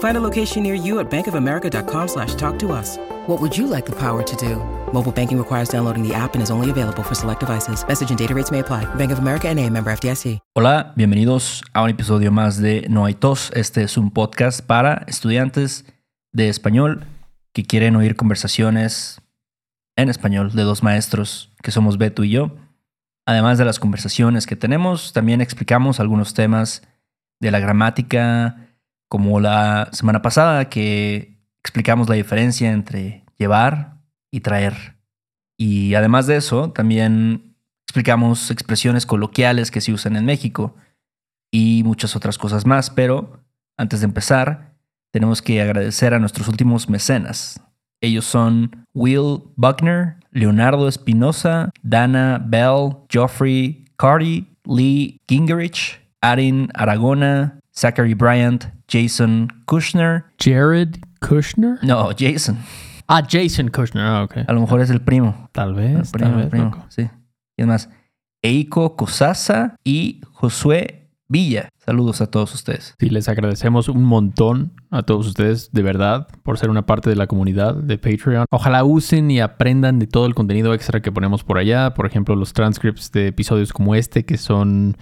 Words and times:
Find 0.00 0.16
a 0.16 0.20
location 0.20 0.62
near 0.62 0.74
you 0.74 0.98
at 0.98 1.10
bankofamerica.com 1.10 2.08
slash 2.08 2.34
talk 2.34 2.58
to 2.58 2.72
us. 2.72 2.98
What 3.26 3.40
would 3.40 3.56
you 3.56 3.66
like 3.66 3.86
the 3.86 3.96
power 3.96 4.22
to 4.22 4.36
do? 4.36 4.56
Mobile 4.92 5.12
banking 5.12 5.38
requires 5.38 5.68
downloading 5.68 6.02
the 6.02 6.14
app 6.14 6.34
and 6.34 6.42
is 6.42 6.50
only 6.50 6.70
available 6.70 7.02
for 7.02 7.14
select 7.14 7.40
devices. 7.40 7.86
Message 7.86 8.10
and 8.10 8.18
data 8.18 8.34
rates 8.34 8.50
may 8.50 8.60
apply. 8.60 8.86
Bank 8.96 9.12
of 9.12 9.18
America 9.18 9.48
and 9.48 9.58
a 9.58 9.68
member 9.70 9.92
FDIC. 9.92 10.40
Hola, 10.54 10.94
bienvenidos 10.96 11.62
a 11.74 11.82
un 11.82 11.90
episodio 11.90 12.32
más 12.32 12.56
de 12.56 12.86
No 12.88 13.04
hay 13.04 13.14
tos. 13.14 13.52
Este 13.54 13.82
es 13.82 13.98
un 13.98 14.10
podcast 14.10 14.62
para 14.62 15.04
estudiantes 15.06 15.84
de 16.32 16.48
español 16.48 17.04
que 17.52 17.64
quieren 17.64 17.94
oír 17.94 18.16
conversaciones 18.16 19.20
en 19.96 20.08
español 20.08 20.52
de 20.52 20.62
dos 20.62 20.82
maestros 20.82 21.52
que 21.62 21.72
somos 21.72 21.98
Beto 21.98 22.24
y 22.24 22.30
yo. 22.30 22.56
Además 23.26 23.58
de 23.58 23.66
las 23.66 23.78
conversaciones 23.78 24.46
que 24.46 24.56
tenemos, 24.56 25.12
también 25.12 25.42
explicamos 25.42 26.00
algunos 26.00 26.32
temas 26.32 26.82
de 27.38 27.50
la 27.50 27.60
gramática, 27.60 28.69
como 29.10 29.40
la 29.40 29.88
semana 29.90 30.22
pasada 30.22 30.70
que 30.70 31.36
explicamos 31.62 32.08
la 32.08 32.14
diferencia 32.14 32.70
entre 32.70 33.24
llevar 33.36 33.96
y 34.30 34.40
traer. 34.40 34.96
Y 35.58 35.94
además 35.96 36.28
de 36.28 36.36
eso, 36.36 36.70
también 36.70 37.56
explicamos 37.86 38.52
expresiones 38.52 39.06
coloquiales 39.06 39.72
que 39.72 39.80
se 39.80 39.92
usan 39.92 40.14
en 40.14 40.26
México 40.26 40.76
y 41.50 41.82
muchas 41.84 42.14
otras 42.14 42.38
cosas 42.38 42.64
más. 42.64 42.88
Pero 42.88 43.42
antes 43.76 43.98
de 44.00 44.06
empezar, 44.06 44.76
tenemos 45.10 45.42
que 45.42 45.60
agradecer 45.60 46.14
a 46.14 46.20
nuestros 46.20 46.46
últimos 46.46 46.88
mecenas. 46.88 47.60
Ellos 48.00 48.24
son 48.24 48.86
Will 48.94 49.42
Buckner, 49.56 50.18
Leonardo 50.30 50.86
Espinosa, 50.86 51.70
Dana 51.82 52.40
Bell, 52.46 52.96
Geoffrey 53.08 53.86
Cardi, 53.96 54.46
Lee 54.64 55.20
Gingerich, 55.28 56.00
Arin 56.20 56.68
Aragona, 56.74 57.59
Zachary 57.80 58.12
Bryant, 58.14 58.66
Jason 58.88 59.48
Kushner. 59.66 60.24
Jared 60.38 60.98
Kushner. 61.20 61.78
No, 61.82 62.10
Jason. 62.18 62.58
Ah, 63.08 63.22
Jason 63.26 63.68
Kushner. 63.70 64.02
Ah, 64.04 64.22
ok. 64.24 64.38
A 64.46 64.52
lo 64.52 64.60
mejor 64.60 64.80
es 64.82 64.90
el 64.90 65.00
primo. 65.00 65.48
Tal 65.52 65.70
El 65.70 65.74
vez. 65.76 66.10
primo, 66.10 66.30
tal 66.32 66.40
el 66.42 66.48
primo. 66.48 66.64
loco. 66.66 66.84
Sí. 66.88 67.08
Y 67.56 67.62
es 67.62 67.66
más, 67.66 67.88
Eiko 68.42 68.96
Kosasa 68.96 69.76
y 69.82 70.20
Josué 70.32 71.08
Villa. 71.28 71.68
Saludos 71.78 72.20
a 72.20 72.26
todos 72.30 72.54
ustedes. 72.54 72.94
Sí, 72.98 73.08
les 73.08 73.28
agradecemos 73.28 73.88
un 73.88 74.04
montón 74.04 74.72
a 74.90 75.02
todos 75.02 75.26
ustedes, 75.26 75.70
de 75.72 75.82
verdad, 75.82 76.28
por 76.42 76.58
ser 76.58 76.68
una 76.70 76.84
parte 76.86 77.08
de 77.08 77.16
la 77.16 77.26
comunidad 77.28 77.74
de 77.76 77.98
Patreon. 77.98 78.44
Ojalá 78.50 78.84
usen 78.84 79.30
y 79.30 79.40
aprendan 79.40 79.98
de 79.98 80.06
todo 80.06 80.26
el 80.26 80.34
contenido 80.34 80.74
extra 80.74 81.00
que 81.00 81.12
ponemos 81.12 81.44
por 81.44 81.56
allá. 81.56 81.94
Por 81.94 82.06
ejemplo, 82.06 82.34
los 82.36 82.52
transcripts 82.52 83.10
de 83.12 83.28
episodios 83.28 83.72
como 83.72 83.94
este, 83.94 84.24
que 84.24 84.36
son 84.38 84.96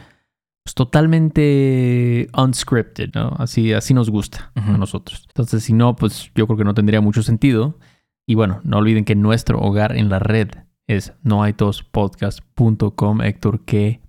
pues, 0.69 0.75
totalmente 0.75 2.29
unscripted, 2.37 3.15
¿no? 3.15 3.35
Así, 3.39 3.73
así 3.73 3.95
nos 3.95 4.11
gusta 4.11 4.53
a 4.55 4.77
nosotros. 4.77 5.25
Entonces, 5.29 5.65
si 5.65 5.73
no, 5.73 5.97
pues 5.97 6.31
yo 6.35 6.47
creo 6.47 6.59
que 6.59 6.65
no 6.65 6.75
tendría 6.75 7.01
mucho 7.01 7.23
sentido. 7.23 7.79
Y 8.27 8.35
bueno, 8.35 8.61
no 8.65 8.77
olviden 8.77 9.07
que 9.07 9.15
nuestro 9.15 9.61
hogar 9.61 9.97
en 9.97 10.11
la 10.11 10.19
red 10.19 10.51
es 10.87 11.15
noaitospodcast.com. 11.23 13.23
Héctor, 13.23 13.65
que 13.65 14.03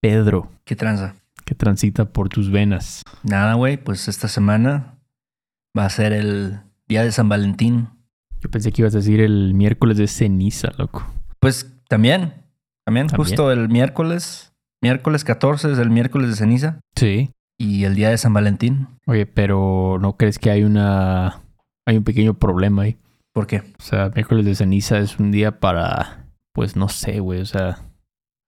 Pedro, 0.00 0.50
¿Qué 0.64 0.74
tranza? 0.74 1.16
que 1.44 1.54
transita 1.54 2.06
por 2.06 2.30
tus 2.30 2.50
venas. 2.50 3.02
Nada, 3.22 3.52
güey. 3.52 3.76
Pues 3.76 4.08
esta 4.08 4.28
semana 4.28 4.98
va 5.78 5.84
a 5.84 5.90
ser 5.90 6.14
el 6.14 6.60
día 6.88 7.04
de 7.04 7.12
San 7.12 7.28
Valentín. 7.28 7.90
Yo 8.40 8.50
pensé 8.50 8.72
que 8.72 8.80
ibas 8.80 8.94
a 8.94 8.98
decir 8.98 9.20
el 9.20 9.52
miércoles 9.52 9.98
de 9.98 10.08
ceniza, 10.08 10.70
loco. 10.78 11.06
Pues 11.40 11.74
también. 11.88 12.32
También, 12.86 13.08
También. 13.08 13.16
justo 13.16 13.52
el 13.52 13.68
miércoles. 13.68 14.54
Miércoles 14.86 15.24
14 15.24 15.72
es 15.72 15.78
el 15.80 15.90
miércoles 15.90 16.30
de 16.30 16.36
ceniza. 16.36 16.78
Sí. 16.94 17.32
Y 17.58 17.82
el 17.86 17.96
día 17.96 18.10
de 18.10 18.18
San 18.18 18.32
Valentín. 18.32 18.86
Oye, 19.08 19.26
pero 19.26 19.98
¿no 20.00 20.16
crees 20.16 20.38
que 20.38 20.48
hay 20.48 20.62
una... 20.62 21.42
hay 21.84 21.96
un 21.96 22.04
pequeño 22.04 22.34
problema 22.34 22.82
ahí? 22.82 22.96
¿Por 23.32 23.48
qué? 23.48 23.64
O 23.80 23.82
sea, 23.82 24.12
miércoles 24.14 24.44
de 24.44 24.54
ceniza 24.54 25.00
es 25.00 25.18
un 25.18 25.32
día 25.32 25.58
para, 25.58 26.28
pues 26.54 26.76
no 26.76 26.88
sé, 26.88 27.18
güey, 27.18 27.40
o 27.40 27.46
sea, 27.46 27.78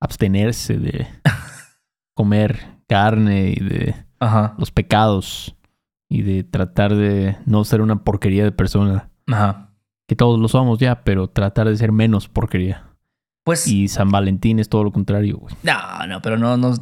abstenerse 0.01 0.79
de 0.79 1.09
comer 2.17 2.61
carne 2.87 3.49
y 3.57 3.61
de 3.61 3.97
Ajá. 4.21 4.55
los 4.59 4.71
pecados 4.71 5.57
y 6.09 6.23
de 6.23 6.45
tratar 6.45 6.95
de 6.95 7.37
no 7.47 7.65
ser 7.65 7.81
una 7.81 8.05
porquería 8.05 8.45
de 8.45 8.53
persona. 8.53 9.11
Ajá. 9.27 9.73
Que 10.07 10.15
todos 10.15 10.39
lo 10.39 10.47
somos 10.47 10.79
ya, 10.79 11.03
pero 11.03 11.27
tratar 11.31 11.69
de 11.69 11.77
ser 11.77 11.91
menos 11.91 12.29
porquería. 12.29 12.85
Pues. 13.49 13.67
Y 13.67 13.89
San 13.89 14.11
Valentín 14.11 14.59
es 14.59 14.69
todo 14.69 14.85
lo 14.85 14.93
contrario, 14.93 15.39
güey. 15.39 15.55
No, 15.63 16.07
no, 16.07 16.21
pero 16.21 16.37
no, 16.37 16.59
no. 16.59 16.75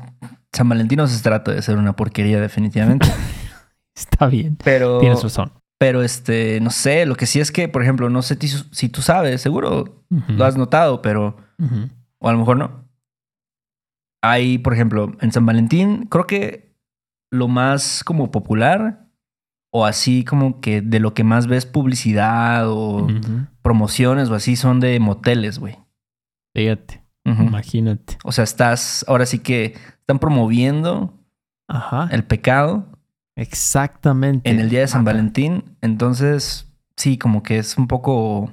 San 0.53 0.69
Valentín 0.69 0.97
no 0.97 1.06
se 1.06 1.22
trata 1.22 1.53
de 1.53 1.62
ser 1.62 1.78
una 1.78 1.94
porquería, 1.94 2.41
definitivamente. 2.41 3.06
Está 3.94 4.27
bien. 4.27 4.59
Pero. 4.65 4.99
Tienes 4.99 5.22
razón. 5.22 5.53
Pero 5.78 6.03
este, 6.03 6.59
no 6.60 6.71
sé, 6.71 7.06
lo 7.06 7.15
que 7.15 7.27
sí 7.27 7.38
es 7.38 7.53
que, 7.53 7.69
por 7.69 7.84
ejemplo, 7.84 8.10
no 8.10 8.21
sé 8.21 8.37
si 8.72 8.88
tú 8.88 9.00
sabes, 9.00 9.41
seguro 9.41 10.03
lo 10.27 10.44
has 10.44 10.56
notado, 10.56 11.03
pero. 11.03 11.37
O 12.19 12.28
a 12.28 12.32
lo 12.32 12.38
mejor 12.38 12.56
no. 12.56 12.88
Hay, 14.21 14.59
por 14.59 14.75
ejemplo, 14.75 15.12
en 15.21 15.31
San 15.31 15.47
Valentín, 15.47 16.06
creo 16.06 16.27
que 16.27 16.75
lo 17.31 17.47
más 17.47 18.03
como 18.03 18.33
popular, 18.33 19.06
o 19.72 19.84
así 19.84 20.25
como 20.25 20.60
que 20.60 20.83
de 20.83 20.98
lo 20.98 21.15
que 21.15 21.22
más 21.22 21.47
ves 21.47 21.65
publicidad 21.65 22.65
o 22.69 23.06
promociones 23.62 24.31
o 24.31 24.34
así, 24.34 24.56
son 24.56 24.81
de 24.81 24.98
moteles, 24.98 25.60
güey. 25.60 25.85
Fíjate, 26.56 27.02
imagínate. 27.26 28.16
O 28.24 28.32
sea, 28.32 28.44
estás, 28.44 29.04
ahora 29.08 29.26
sí 29.26 29.40
que 29.40 29.74
están 30.00 30.18
promoviendo 30.18 31.12
Ajá. 31.68 32.08
el 32.10 32.24
pecado 32.24 32.86
Exactamente. 33.36 34.48
en 34.48 34.58
el 34.58 34.70
día 34.70 34.80
de 34.80 34.88
San 34.88 35.02
Ajá. 35.02 35.12
Valentín. 35.12 35.76
Entonces, 35.82 36.72
sí, 36.96 37.18
como 37.18 37.42
que 37.42 37.58
es 37.58 37.76
un 37.76 37.88
poco 37.88 38.50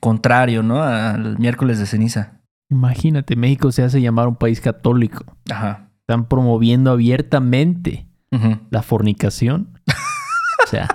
contrario, 0.00 0.62
¿no? 0.62 0.84
Al 0.84 1.36
miércoles 1.40 1.80
de 1.80 1.86
ceniza. 1.86 2.40
Imagínate, 2.70 3.34
México 3.34 3.72
se 3.72 3.82
hace 3.82 4.00
llamar 4.00 4.28
un 4.28 4.36
país 4.36 4.60
católico. 4.60 5.24
Ajá. 5.50 5.90
Están 6.02 6.26
promoviendo 6.28 6.92
abiertamente 6.92 8.06
la 8.70 8.82
fornicación. 8.82 9.80
o 10.64 10.68
sea, 10.68 10.86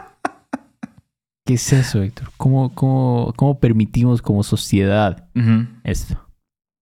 ¿qué 1.45 1.55
es 1.55 1.73
eso, 1.73 2.01
Héctor? 2.01 2.29
¿Cómo, 2.37 2.73
cómo, 2.73 3.33
cómo 3.35 3.59
permitimos 3.59 4.21
como 4.21 4.43
sociedad 4.43 5.27
esto? 5.83 6.26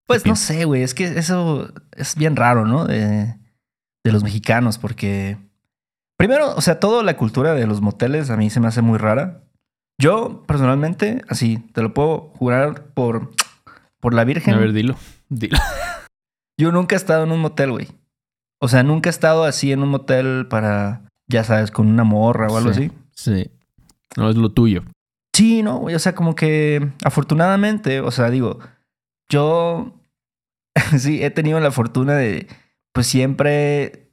Pues 0.07 0.23
¿Qué 0.23 0.29
no 0.29 0.35
sé, 0.35 0.65
güey. 0.65 0.83
Es 0.83 0.93
que 0.93 1.05
eso 1.05 1.71
es 1.95 2.15
bien 2.15 2.35
raro, 2.35 2.65
¿no? 2.65 2.85
De, 2.85 3.35
de 4.03 4.11
los 4.11 4.23
mexicanos, 4.23 4.77
porque. 4.77 5.37
Primero, 6.17 6.55
o 6.55 6.61
sea, 6.61 6.79
toda 6.79 7.03
la 7.03 7.17
cultura 7.17 7.53
de 7.53 7.67
los 7.67 7.81
moteles 7.81 8.29
a 8.29 8.37
mí 8.37 8.49
se 8.49 8.59
me 8.59 8.67
hace 8.67 8.81
muy 8.81 8.97
rara. 8.97 9.41
Yo, 9.99 10.43
personalmente, 10.47 11.21
así, 11.29 11.57
te 11.73 11.81
lo 11.81 11.93
puedo 11.93 12.31
jurar 12.37 12.85
por, 12.93 13.31
por 13.99 14.13
la 14.13 14.23
Virgen. 14.23 14.53
A 14.53 14.57
ver, 14.57 14.73
dilo. 14.73 14.95
Dilo. 15.29 15.57
Yo 16.59 16.71
nunca 16.71 16.95
he 16.95 16.97
estado 16.97 17.23
en 17.25 17.31
un 17.31 17.41
motel, 17.41 17.71
güey. 17.71 17.87
O 18.61 18.67
sea, 18.69 18.83
nunca 18.83 19.09
he 19.09 19.11
estado 19.11 19.43
así 19.43 19.71
en 19.73 19.83
un 19.83 19.89
motel 19.89 20.47
para, 20.49 21.01
ya 21.27 21.43
sabes, 21.43 21.69
con 21.71 21.87
una 21.87 22.03
morra 22.05 22.47
o 22.47 22.57
algo 22.57 22.73
Sí. 22.73 22.85
así. 22.85 22.91
Sí. 23.43 23.51
No 24.15 24.29
es 24.29 24.37
lo 24.37 24.51
tuyo. 24.53 24.83
Sí, 25.35 25.63
no, 25.63 25.79
güey. 25.79 25.95
O 25.95 25.99
sea, 25.99 26.15
como 26.15 26.35
que 26.35 26.91
afortunadamente, 27.03 27.99
o 27.99 28.11
sea, 28.11 28.29
digo, 28.29 28.59
yo 29.29 29.93
sí 30.97 31.23
he 31.23 31.29
tenido 31.31 31.59
la 31.59 31.71
fortuna 31.71 32.13
de, 32.15 32.47
pues 32.93 33.07
siempre 33.07 34.09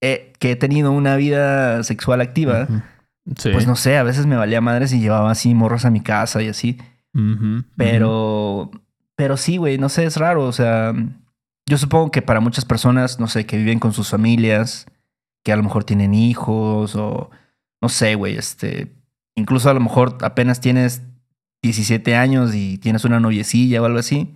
he- 0.00 0.32
que 0.38 0.52
he 0.52 0.56
tenido 0.56 0.92
una 0.92 1.16
vida 1.16 1.82
sexual 1.84 2.20
activa. 2.20 2.66
Sí. 3.36 3.50
pues 3.52 3.66
no 3.66 3.76
sé, 3.76 3.96
a 3.96 4.02
veces 4.02 4.26
me 4.26 4.36
valía 4.36 4.60
madre 4.60 4.88
si 4.88 4.98
llevaba 5.00 5.30
así 5.30 5.54
morros 5.54 5.84
a 5.84 5.90
mi 5.90 6.00
casa 6.00 6.42
y 6.42 6.48
así. 6.48 6.78
Pero, 7.76 8.70
pero 9.16 9.36
sí, 9.36 9.56
güey, 9.56 9.78
no 9.78 9.88
sé, 9.88 10.04
es 10.04 10.16
raro. 10.16 10.44
O 10.46 10.52
sea, 10.52 10.94
yo 11.68 11.78
supongo 11.78 12.10
que 12.10 12.22
para 12.22 12.40
muchas 12.40 12.64
personas, 12.64 13.20
no 13.20 13.28
sé, 13.28 13.46
que 13.46 13.56
viven 13.56 13.78
con 13.78 13.92
sus 13.92 14.08
familias, 14.10 14.86
que 15.44 15.52
a 15.52 15.56
lo 15.56 15.62
mejor 15.62 15.84
tienen 15.84 16.14
hijos 16.14 16.96
o 16.96 17.30
no 17.82 17.88
sé, 17.88 18.14
güey, 18.14 18.36
este, 18.36 18.92
incluso 19.36 19.70
a 19.70 19.74
lo 19.74 19.80
mejor 19.80 20.18
apenas 20.22 20.60
tienes 20.60 21.02
17 21.62 22.16
años 22.16 22.54
y 22.54 22.78
tienes 22.78 23.04
una 23.04 23.20
noviecilla 23.20 23.82
o 23.82 23.84
algo 23.84 23.98
así, 23.98 24.34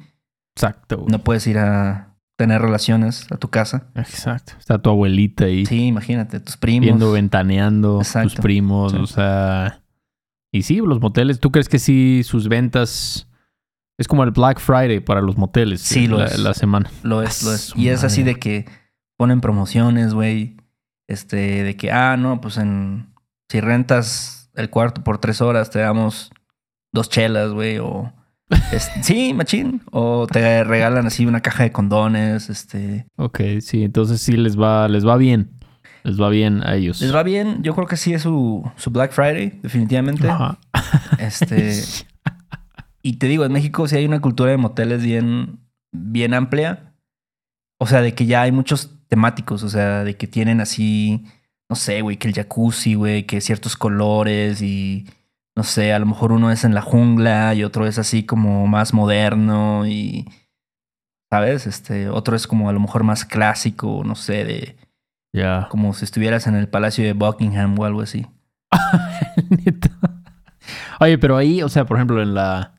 Exacto. 0.57 0.99
güey. 0.99 1.09
no 1.11 1.21
puedes 1.25 1.47
ir 1.47 1.59
a 1.59 2.17
tener 2.37 2.61
relaciones 2.61 3.27
a 3.31 3.37
tu 3.37 3.49
casa. 3.49 3.89
Exacto. 3.95 4.55
Está 4.59 4.81
tu 4.83 4.91
abuelita 4.91 5.45
ahí 5.45 5.65
Sí, 5.67 5.87
imagínate, 5.87 6.41
tus 6.41 6.57
primos. 6.57 6.83
viendo, 6.87 7.13
ventaneando, 7.13 8.01
tus 8.23 8.35
primos, 8.37 8.93
Sí. 8.93 8.99
o 8.99 9.07
sea. 9.07 9.81
Y 10.53 10.63
sí, 10.63 10.77
los 10.77 11.01
moteles, 11.01 11.41
¿tú 11.41 11.51
crees 11.51 11.69
que 11.69 11.79
sí 11.79 12.23
sus 12.25 12.49
ventas 12.49 13.29
es 13.99 14.07
como 14.09 14.23
el 14.25 14.31
Black 14.33 14.61
Friday 14.61 15.01
para 15.01 15.21
los 15.21 15.37
moteles? 15.37 15.81
Sí, 15.81 16.07
lo 16.07 16.19
la, 16.19 16.27
es. 16.27 16.39
la 16.39 16.55
semana. 16.55 16.91
Lo 17.03 17.23
es, 17.23 17.43
lo 17.43 17.53
es. 17.55 17.61
su 17.63 17.79
Y 17.79 17.89
es 17.89 18.05
así 18.05 18.23
de 18.23 18.37
que 18.37 18.67
ponen 19.17 19.41
promociones, 19.41 20.15
güey. 20.15 20.57
Este, 21.09 21.63
de 21.65 21.77
que, 21.77 21.91
ah, 21.93 22.17
no, 22.17 22.41
pues 22.41 22.57
en. 22.59 23.13
Si 23.51 23.61
rentas 23.61 24.51
el 24.55 24.71
cuarto 24.71 25.05
por 25.05 25.19
tres 25.19 25.41
horas, 25.41 25.71
te 25.71 25.79
damos 25.81 26.31
dos 26.95 27.11
chelas, 27.11 27.53
güey. 27.53 27.79
O. 27.79 28.11
sí, 29.03 29.35
machín. 29.35 29.83
O 29.91 30.27
te 30.27 30.65
regalan 30.65 31.07
así 31.07 31.27
una 31.27 31.41
caja 31.41 31.65
de 31.65 31.73
condones. 31.73 32.49
Este. 32.49 33.07
Ok, 33.17 33.41
sí, 33.61 33.85
entonces 33.85 34.23
sí 34.23 34.33
les 34.33 34.59
va, 34.59 34.89
les 34.89 35.07
va 35.07 35.19
bien. 35.19 35.51
Les 36.05 36.21
va 36.21 36.29
bien 36.31 36.63
a 36.65 36.77
ellos. 36.77 37.01
Les 37.01 37.15
va 37.15 37.23
bien. 37.23 37.63
Yo 37.63 37.75
creo 37.75 37.87
que 37.87 37.97
sí 37.97 38.15
es 38.15 38.23
su, 38.23 38.71
su 38.77 38.91
Black 38.91 39.13
Friday, 39.13 39.59
definitivamente. 39.63 40.29
Ajá. 40.29 40.59
Este. 41.19 41.83
Y 43.03 43.15
te 43.15 43.27
digo, 43.27 43.45
en 43.45 43.53
México 43.53 43.87
sí 43.87 43.97
hay 43.97 44.07
una 44.07 44.21
cultura 44.21 44.51
de 44.51 44.57
moteles 44.57 45.03
bien, 45.03 45.61
bien 45.93 46.33
amplia. 46.33 46.95
O 47.79 47.87
sea, 47.87 48.01
de 48.01 48.15
que 48.15 48.27
ya 48.27 48.43
hay 48.43 48.53
muchos 48.53 48.99
temáticos, 49.09 49.63
o 49.63 49.69
sea, 49.69 50.05
de 50.05 50.17
que 50.17 50.27
tienen 50.27 50.61
así, 50.61 51.25
no 51.69 51.77
sé, 51.77 52.01
güey, 52.01 52.17
que 52.17 52.29
el 52.29 52.35
jacuzzi, 52.35 52.95
güey, 52.95 53.25
que 53.25 53.41
ciertos 53.41 53.77
colores 53.77 54.63
y, 54.63 55.07
no 55.57 55.63
sé, 55.63 55.93
a 55.93 55.99
lo 55.99 56.07
mejor 56.07 56.33
uno 56.33 56.51
es 56.51 56.65
en 56.65 56.75
la 56.75 56.83
jungla 56.83 57.55
y 57.55 57.65
otro 57.65 57.87
es 57.87 57.99
así 57.99 58.27
como 58.27 58.67
más 58.67 58.93
moderno 58.93 59.87
y, 59.87 60.27
¿sabes? 61.31 61.67
Este, 61.67 62.09
otro 62.09 62.37
es 62.37 62.47
como 62.47 62.69
a 62.69 62.73
lo 62.73 62.81
mejor 62.81 63.05
más 63.05 63.25
clásico, 63.25 64.03
no 64.05 64.15
sé, 64.17 64.45
de 64.45 64.77
Ya. 65.33 65.69
como 65.71 65.93
si 65.95 66.05
estuvieras 66.05 66.47
en 66.47 66.57
el 66.57 66.69
Palacio 66.69 67.05
de 67.05 67.13
Buckingham 67.13 67.79
o 67.79 67.85
algo 67.85 68.01
así. 68.01 68.27
Oye, 71.01 71.19
pero 71.19 71.37
ahí, 71.37 71.63
o 71.63 71.69
sea, 71.69 71.85
por 71.85 71.97
ejemplo, 71.97 72.23
en 72.23 72.35
la, 72.35 72.75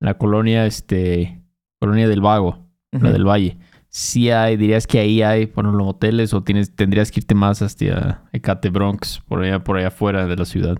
la 0.00 0.14
colonia, 0.14 0.66
este, 0.66 1.40
colonia 1.80 2.08
del 2.08 2.20
Vago, 2.20 2.66
la 2.92 3.12
del 3.12 3.24
Valle, 3.24 3.58
sí 3.88 4.30
hay, 4.30 4.56
dirías 4.56 4.86
que 4.86 4.98
ahí 4.98 5.22
hay, 5.22 5.46
por 5.46 5.64
ejemplo, 5.64 5.84
moteles 5.84 6.34
o 6.34 6.42
tienes, 6.42 6.74
tendrías 6.74 7.10
que 7.10 7.20
irte 7.20 7.34
más 7.34 7.62
hacia 7.62 8.22
Ecate 8.32 8.70
Bronx, 8.70 9.22
por 9.26 9.42
allá, 9.42 9.62
por 9.64 9.76
allá 9.76 9.88
afuera 9.88 10.26
de 10.26 10.36
la 10.36 10.44
ciudad. 10.44 10.78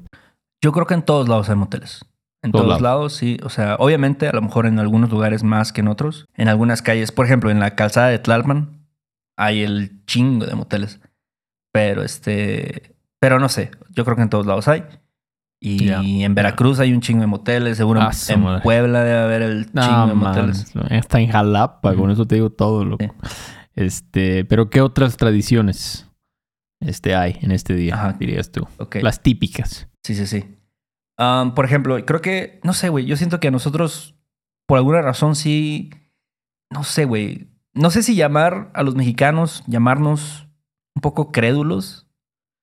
Yo 0.62 0.73
creo 0.73 0.87
que 0.87 0.94
en 0.94 1.03
todos 1.03 1.29
lados 1.29 1.49
hay 1.49 1.56
moteles. 1.56 2.05
En 2.43 2.53
Todos 2.53 2.67
todos, 2.67 2.81
lados. 2.81 2.99
lados, 2.99 3.12
sí. 3.14 3.38
O 3.43 3.49
sea, 3.49 3.76
obviamente, 3.79 4.29
a 4.29 4.32
lo 4.32 4.43
mejor 4.43 4.67
en 4.67 4.79
algunos 4.79 5.11
lugares 5.11 5.43
más 5.43 5.73
que 5.73 5.81
en 5.81 5.88
otros. 5.88 6.26
En 6.35 6.49
algunas 6.49 6.82
calles, 6.82 7.11
por 7.12 7.26
ejemplo, 7.26 7.50
en 7.50 7.58
la 7.61 7.75
calzada 7.75 8.08
de 8.08 8.19
Tlalpan, 8.19 8.87
hay 9.37 9.62
el 9.62 10.05
chingo 10.06 10.47
de 10.47 10.55
moteles. 10.55 11.00
Pero 11.73 12.03
este. 12.03 12.94
Pero 13.19 13.41
no 13.41 13.49
sé. 13.49 13.70
Yo 13.91 14.05
creo 14.05 14.17
que 14.17 14.23
en 14.23 14.31
todos 14.31 14.47
lados 14.47 14.69
hay. 14.69 14.85
Y 15.58 16.23
en 16.23 16.35
Veracruz 16.35 16.79
hay 16.81 16.93
un 16.93 17.00
chingo 17.00 17.23
de 17.23 17.26
moteles. 17.26 17.76
Seguro 17.79 18.00
Ah, 18.02 18.11
en 18.29 18.43
madre. 18.43 18.62
Puebla 18.62 19.02
debe 19.02 19.19
haber 19.20 19.43
el 19.43 19.67
No, 19.73 19.82
chingo 19.82 20.06
de 20.09 20.14
moteles. 20.14 20.73
está 20.91 21.19
en 21.20 21.31
Jalapa, 21.31 21.94
con 21.94 22.11
eso 22.11 22.26
te 22.26 22.37
digo 22.37 22.50
todo, 22.50 22.85
loco. 22.85 23.05
Sí. 23.05 23.11
Este, 23.75 24.44
pero 24.44 24.70
¿qué 24.70 24.81
otras 24.81 25.17
tradiciones 25.17 26.06
este, 26.81 27.14
hay 27.14 27.38
en 27.43 27.50
este 27.52 27.75
día, 27.75 27.94
Ajá. 27.94 28.12
dirías 28.12 28.50
tú? 28.52 28.67
Las 29.00 29.23
típicas. 29.23 29.88
Sí, 30.02 30.14
sí, 30.14 30.26
sí. 30.26 30.44
Um, 31.19 31.55
por 31.55 31.64
ejemplo, 31.64 32.05
creo 32.05 32.20
que, 32.20 32.61
no 32.62 32.73
sé, 32.73 32.88
güey, 32.88 33.06
yo 33.06 33.17
siento 33.17 33.40
que 33.40 33.49
a 33.49 33.50
nosotros, 33.50 34.14
por 34.67 34.78
alguna 34.78 35.02
razón, 35.02 35.34
sí, 35.34 35.90
no 36.70 36.84
sé, 36.84 37.05
güey, 37.05 37.49
no 37.75 37.90
sé 37.90 38.02
si 38.02 38.14
llamar 38.14 38.70
a 38.75 38.82
los 38.82 38.94
mexicanos, 38.94 39.64
llamarnos 39.67 40.49
un 40.94 41.02
poco 41.02 41.32
crédulos, 41.32 42.06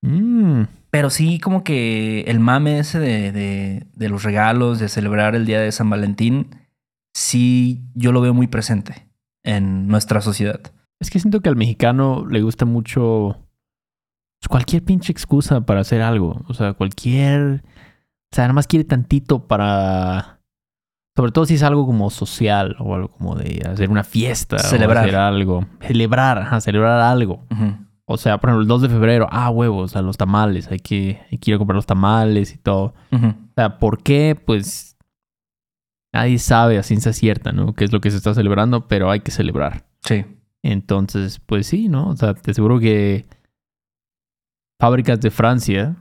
Mm, 0.04 0.64
pero 0.92 1.10
sí 1.10 1.40
como 1.40 1.64
que 1.64 2.22
el 2.28 2.40
mame 2.42 2.78
ese 2.78 3.00
de, 3.00 3.32
de, 3.32 3.88
de 3.94 4.10
los 4.10 4.24
regalos, 4.24 4.78
de 4.80 4.90
celebrar 4.90 5.34
el 5.34 5.46
día 5.46 5.62
de 5.62 5.72
San 5.72 5.90
Valentín, 5.90 6.50
sí, 7.16 7.82
yo 7.96 8.12
lo 8.12 8.20
veo 8.20 8.34
muy 8.34 8.48
presente 8.48 9.08
en 9.44 9.88
nuestra 9.88 10.20
sociedad. 10.20 10.60
Es 11.00 11.10
que 11.10 11.20
siento 11.20 11.40
que 11.40 11.48
al 11.50 11.56
mexicano 11.56 12.26
le 12.28 12.42
gusta 12.42 12.66
mucho 12.66 13.43
cualquier 14.48 14.84
pinche 14.84 15.12
excusa 15.12 15.62
para 15.62 15.82
hacer 15.82 16.02
algo. 16.02 16.42
O 16.48 16.54
sea, 16.54 16.74
cualquier... 16.74 17.64
O 18.32 18.36
sea, 18.36 18.46
nada 18.46 18.54
más 18.54 18.68
quiere 18.68 18.86
tantito 18.86 19.48
para... 19.48 20.40
Sobre 21.16 21.32
todo 21.32 21.46
si 21.46 21.54
es 21.54 21.64
algo 21.64 21.86
como 21.86 22.10
social 22.10 22.76
o 22.80 22.96
algo 22.96 23.08
como 23.10 23.36
de 23.36 23.62
hacer 23.70 23.92
una 23.92 24.04
fiesta. 24.04 24.58
Celebrar. 24.58 25.04
O 25.04 25.08
hacer 25.08 25.16
algo. 25.16 25.66
Celebrar, 25.80 26.40
ajá, 26.40 26.60
celebrar 26.60 27.00
algo. 27.02 27.46
O 28.06 28.18
sea, 28.18 28.40
por 28.40 28.50
ejemplo, 28.50 28.64
el 28.64 28.68
2 28.68 28.82
de 28.82 28.90
febrero, 28.90 29.28
ah, 29.30 29.52
huevos, 29.52 29.92
o 29.92 29.94
sea, 29.94 30.02
los 30.02 30.18
tamales. 30.18 30.72
Hay 30.72 30.80
que, 30.80 31.22
hay 31.32 31.38
que 31.38 31.52
ir 31.52 31.56
a 31.56 31.58
comprar 31.60 31.76
los 31.76 31.86
tamales 31.86 32.54
y 32.56 32.58
todo. 32.58 32.96
O 33.12 33.54
sea, 33.56 33.78
¿por 33.78 34.02
qué? 34.02 34.36
Pues 34.44 34.98
nadie 36.12 36.40
sabe 36.40 36.80
a 36.80 36.84
ciencia 36.84 37.14
cierta, 37.14 37.52
¿no? 37.52 37.74
Qué 37.74 37.86
es 37.86 37.94
lo 37.94 38.02
que 38.02 38.10
se 38.10 38.18
está 38.18 38.34
celebrando, 38.34 38.88
pero 38.88 39.12
hay 39.12 39.20
que 39.20 39.32
celebrar. 39.32 39.86
Sí. 40.02 40.26
Entonces, 40.64 41.40
pues 41.46 41.68
sí, 41.68 41.90
¿no? 41.90 42.10
O 42.10 42.16
sea, 42.16 42.34
te 42.34 42.52
aseguro 42.52 42.80
que 42.80 43.26
fábricas 44.84 45.20
de 45.22 45.32
Francia 45.32 45.96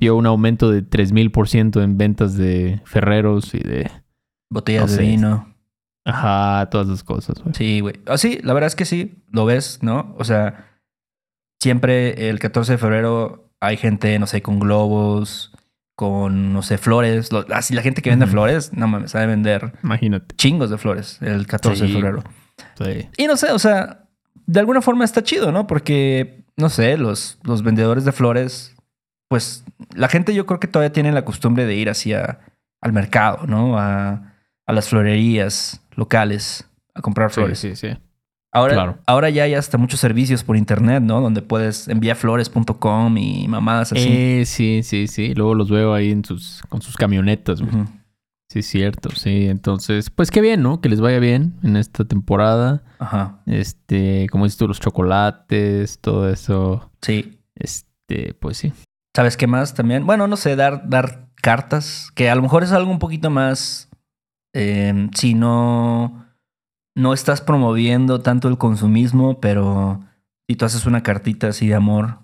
dio 0.00 0.16
un 0.16 0.26
aumento 0.26 0.68
de 0.70 0.82
3000% 0.82 1.82
en 1.82 1.96
ventas 1.96 2.36
de 2.36 2.80
ferreros 2.84 3.54
y 3.54 3.58
de, 3.60 3.88
Botellas 4.50 4.90
No 4.90 4.96
de 4.96 5.02
vino. 5.04 5.54
ajá, 6.04 6.68
todas 6.70 6.88
esas 6.88 7.04
cosas, 7.04 7.40
güey. 7.40 7.54
Sí, 7.54 7.78
güey. 7.80 8.00
Ah, 8.06 8.18
sí, 8.18 8.40
la 8.42 8.52
verdad 8.52 8.66
es 8.66 8.74
que 8.74 8.84
sí, 8.84 9.22
lo 9.30 9.44
ves, 9.46 9.78
¿no? 9.82 10.16
O 10.18 10.24
sea, 10.24 10.66
siempre 11.60 12.28
el 12.30 12.38
14 12.40 12.72
de 12.72 12.78
febrero 12.78 13.50
hay 13.60 13.76
gente, 13.76 14.18
no 14.18 14.26
sé, 14.26 14.42
con 14.42 14.58
globos, 14.58 15.52
con, 15.94 16.52
no 16.52 16.62
sé, 16.62 16.78
flores. 16.78 17.30
Lo- 17.30 17.44
Así 17.52 17.74
la 17.74 17.82
gente 17.82 18.02
que 18.02 18.10
vende 18.10 18.26
flores, 18.26 18.72
no 18.72 18.88
mames, 18.88 19.10
sabe 19.12 19.26
vender 19.26 19.72
Imagínate. 19.84 20.34
chingos 20.36 20.70
de 20.70 20.78
flores 20.78 21.18
el 21.20 21.46
14 21.46 21.86
Sí. 21.86 21.86
de 21.86 21.92
febrero. 22.00 22.24
Sí. 22.78 23.08
Y 23.18 23.26
no 23.26 23.36
sé, 23.36 23.52
o 23.52 23.58
sea, 23.58 24.08
de 24.46 24.58
alguna 24.60 24.80
forma 24.82 25.04
está 25.04 25.22
chido, 25.22 25.52
¿no? 25.52 25.66
Porque, 25.66 26.39
no 26.60 26.68
sé, 26.68 26.96
los, 26.96 27.38
los 27.42 27.62
vendedores 27.62 28.04
de 28.04 28.12
flores, 28.12 28.74
pues 29.28 29.64
la 29.94 30.08
gente 30.08 30.34
yo 30.34 30.46
creo 30.46 30.60
que 30.60 30.68
todavía 30.68 30.92
tiene 30.92 31.12
la 31.12 31.24
costumbre 31.24 31.66
de 31.66 31.74
ir 31.74 31.88
hacia 31.90 32.40
al 32.80 32.92
mercado, 32.92 33.46
¿no? 33.46 33.78
A, 33.78 34.34
a 34.66 34.72
las 34.72 34.88
florerías 34.88 35.80
locales 35.94 36.68
a 36.94 37.00
comprar 37.02 37.30
flores. 37.30 37.58
Sí, 37.58 37.74
sí, 37.76 37.88
sí. 37.92 37.98
Ahora, 38.52 38.74
Claro. 38.74 38.98
ahora 39.06 39.30
ya 39.30 39.44
hay 39.44 39.54
hasta 39.54 39.78
muchos 39.78 40.00
servicios 40.00 40.42
por 40.42 40.56
internet, 40.56 41.02
¿no? 41.04 41.20
Donde 41.20 41.40
puedes 41.42 41.86
enviar 41.86 42.16
flores.com 42.16 43.16
y 43.16 43.46
mamadas 43.46 43.92
así. 43.92 44.08
Eh, 44.08 44.42
sí, 44.44 44.80
sí, 44.82 45.06
sí. 45.06 45.34
Luego 45.34 45.54
los 45.54 45.70
veo 45.70 45.94
ahí 45.94 46.10
en 46.10 46.24
sus, 46.24 46.62
con 46.68 46.82
sus 46.82 46.96
camionetas, 46.96 47.60
güey. 47.62 47.84
Sí, 48.50 48.62
cierto, 48.62 49.10
sí. 49.10 49.46
Entonces, 49.46 50.10
pues 50.10 50.32
qué 50.32 50.40
bien, 50.40 50.60
¿no? 50.60 50.80
Que 50.80 50.88
les 50.88 51.00
vaya 51.00 51.20
bien 51.20 51.54
en 51.62 51.76
esta 51.76 52.04
temporada. 52.04 52.82
Ajá. 52.98 53.42
Este, 53.46 54.26
como 54.28 54.42
dices 54.44 54.58
tú, 54.58 54.66
los 54.66 54.80
chocolates, 54.80 56.00
todo 56.00 56.28
eso. 56.28 56.90
Sí. 57.00 57.38
Este, 57.54 58.34
pues 58.34 58.56
sí. 58.56 58.72
¿Sabes 59.14 59.36
qué 59.36 59.46
más 59.46 59.74
también? 59.74 60.04
Bueno, 60.04 60.26
no 60.26 60.36
sé, 60.36 60.56
dar, 60.56 60.88
dar 60.88 61.28
cartas, 61.36 62.10
que 62.16 62.28
a 62.28 62.34
lo 62.34 62.42
mejor 62.42 62.64
es 62.64 62.72
algo 62.72 62.90
un 62.90 62.98
poquito 62.98 63.30
más. 63.30 63.88
eh, 64.52 65.08
si 65.14 65.34
no. 65.34 66.26
No 66.96 67.14
estás 67.14 67.40
promoviendo 67.40 68.20
tanto 68.20 68.48
el 68.48 68.58
consumismo, 68.58 69.38
pero 69.40 70.00
si 70.48 70.56
tú 70.56 70.64
haces 70.64 70.86
una 70.86 71.04
cartita 71.04 71.46
así 71.48 71.68
de 71.68 71.76
amor. 71.76 72.18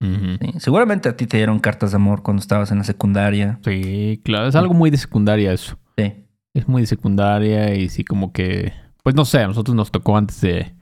Sí, 0.00 0.38
Seguramente 0.58 1.08
a 1.08 1.16
ti 1.16 1.26
te 1.26 1.38
dieron 1.38 1.58
cartas 1.58 1.90
de 1.92 1.96
amor 1.96 2.22
cuando 2.22 2.40
estabas 2.40 2.70
en 2.70 2.78
la 2.78 2.84
secundaria. 2.84 3.58
Sí, 3.64 4.20
claro. 4.24 4.46
Es 4.48 4.54
algo 4.54 4.74
muy 4.74 4.90
de 4.90 4.98
secundaria 4.98 5.52
eso. 5.52 5.78
Sí. 5.96 6.12
Es 6.54 6.68
muy 6.68 6.82
de 6.82 6.86
secundaria 6.86 7.74
y 7.74 7.88
sí 7.88 8.04
como 8.04 8.32
que... 8.32 8.72
Pues 9.02 9.14
no 9.14 9.24
sé, 9.24 9.40
a 9.40 9.46
nosotros 9.46 9.74
nos 9.74 9.90
tocó 9.90 10.16
antes 10.16 10.40
de, 10.40 10.74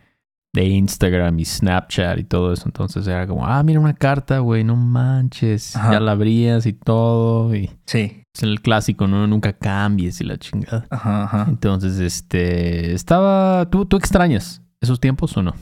de 0.53 0.65
Instagram 0.65 1.39
y 1.39 1.45
Snapchat 1.45 2.19
y 2.19 2.25
todo 2.25 2.53
eso. 2.53 2.65
Entonces 2.67 3.07
era 3.07 3.27
como, 3.27 3.47
ah, 3.47 3.63
mira 3.63 3.79
una 3.81 3.95
carta, 3.95 4.39
güey, 4.39 4.65
no 4.65 4.77
manches. 4.77 5.77
Ajá. 5.77 5.93
Ya 5.93 6.01
la 6.01 6.13
abrías 6.13 6.67
y 6.67 6.73
todo. 6.73 7.55
Y 7.55 7.71
Sí. 7.87 8.23
es 8.35 8.43
el 8.43 8.63
clásico, 8.63 9.07
¿no? 9.07 9.27
Nunca 9.27 9.53
cambies 9.53 10.21
y 10.21 10.25
la 10.25 10.39
chingada. 10.39 10.87
Ajá, 10.91 11.25
ajá. 11.25 11.47
Entonces, 11.49 11.99
este... 12.01 12.95
Estaba... 12.95 13.69
¿Tú, 13.71 13.85
tú 13.87 13.97
extrañas 13.97 14.63
esos 14.81 14.99
tiempos 15.01 15.37
o 15.37 15.43
no? 15.43 15.55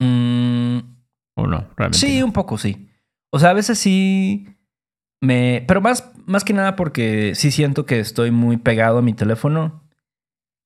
Mm, 0.00 0.78
¿O 1.36 1.46
no? 1.46 1.68
Realmente 1.76 1.98
Sí, 1.98 2.20
no. 2.20 2.26
un 2.26 2.32
poco 2.32 2.58
sí. 2.58 2.88
O 3.32 3.38
sea, 3.38 3.50
a 3.50 3.54
veces 3.54 3.78
sí 3.78 4.46
me... 5.20 5.64
Pero 5.66 5.80
más, 5.80 6.10
más 6.26 6.44
que 6.44 6.52
nada 6.52 6.76
porque 6.76 7.34
sí 7.34 7.50
siento 7.50 7.86
que 7.86 7.98
estoy 8.00 8.30
muy 8.30 8.56
pegado 8.56 8.98
a 8.98 9.02
mi 9.02 9.14
teléfono 9.14 9.82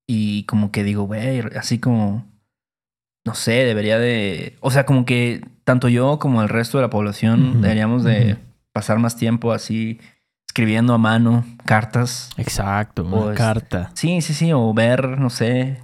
y 0.06 0.44
como 0.44 0.70
que 0.72 0.84
digo, 0.84 1.04
güey, 1.04 1.40
así 1.56 1.78
como... 1.78 2.26
no 3.26 3.34
sé, 3.34 3.52
debería 3.64 3.98
de, 3.98 4.56
o 4.60 4.70
sea, 4.70 4.84
como 4.87 5.04
que 5.04 5.42
tanto 5.64 5.88
yo 5.88 6.18
como 6.18 6.42
el 6.42 6.48
resto 6.48 6.78
de 6.78 6.82
la 6.82 6.90
población 6.90 7.60
deberíamos 7.62 8.04
de 8.04 8.37
pasar 8.72 8.98
más 8.98 9.16
tiempo 9.16 9.52
así 9.52 9.98
escribiendo 10.46 10.94
a 10.94 10.98
mano 10.98 11.44
cartas. 11.66 12.30
Exacto, 12.38 13.02
O 13.02 13.06
una 13.06 13.18
este- 13.32 13.34
carta. 13.37 13.90
Sí, 13.94 14.20
sí, 14.22 14.32
sí, 14.34 14.50
o 14.52 14.72
ver, 14.75 15.18
no 15.18 15.28
sé, 15.30 15.82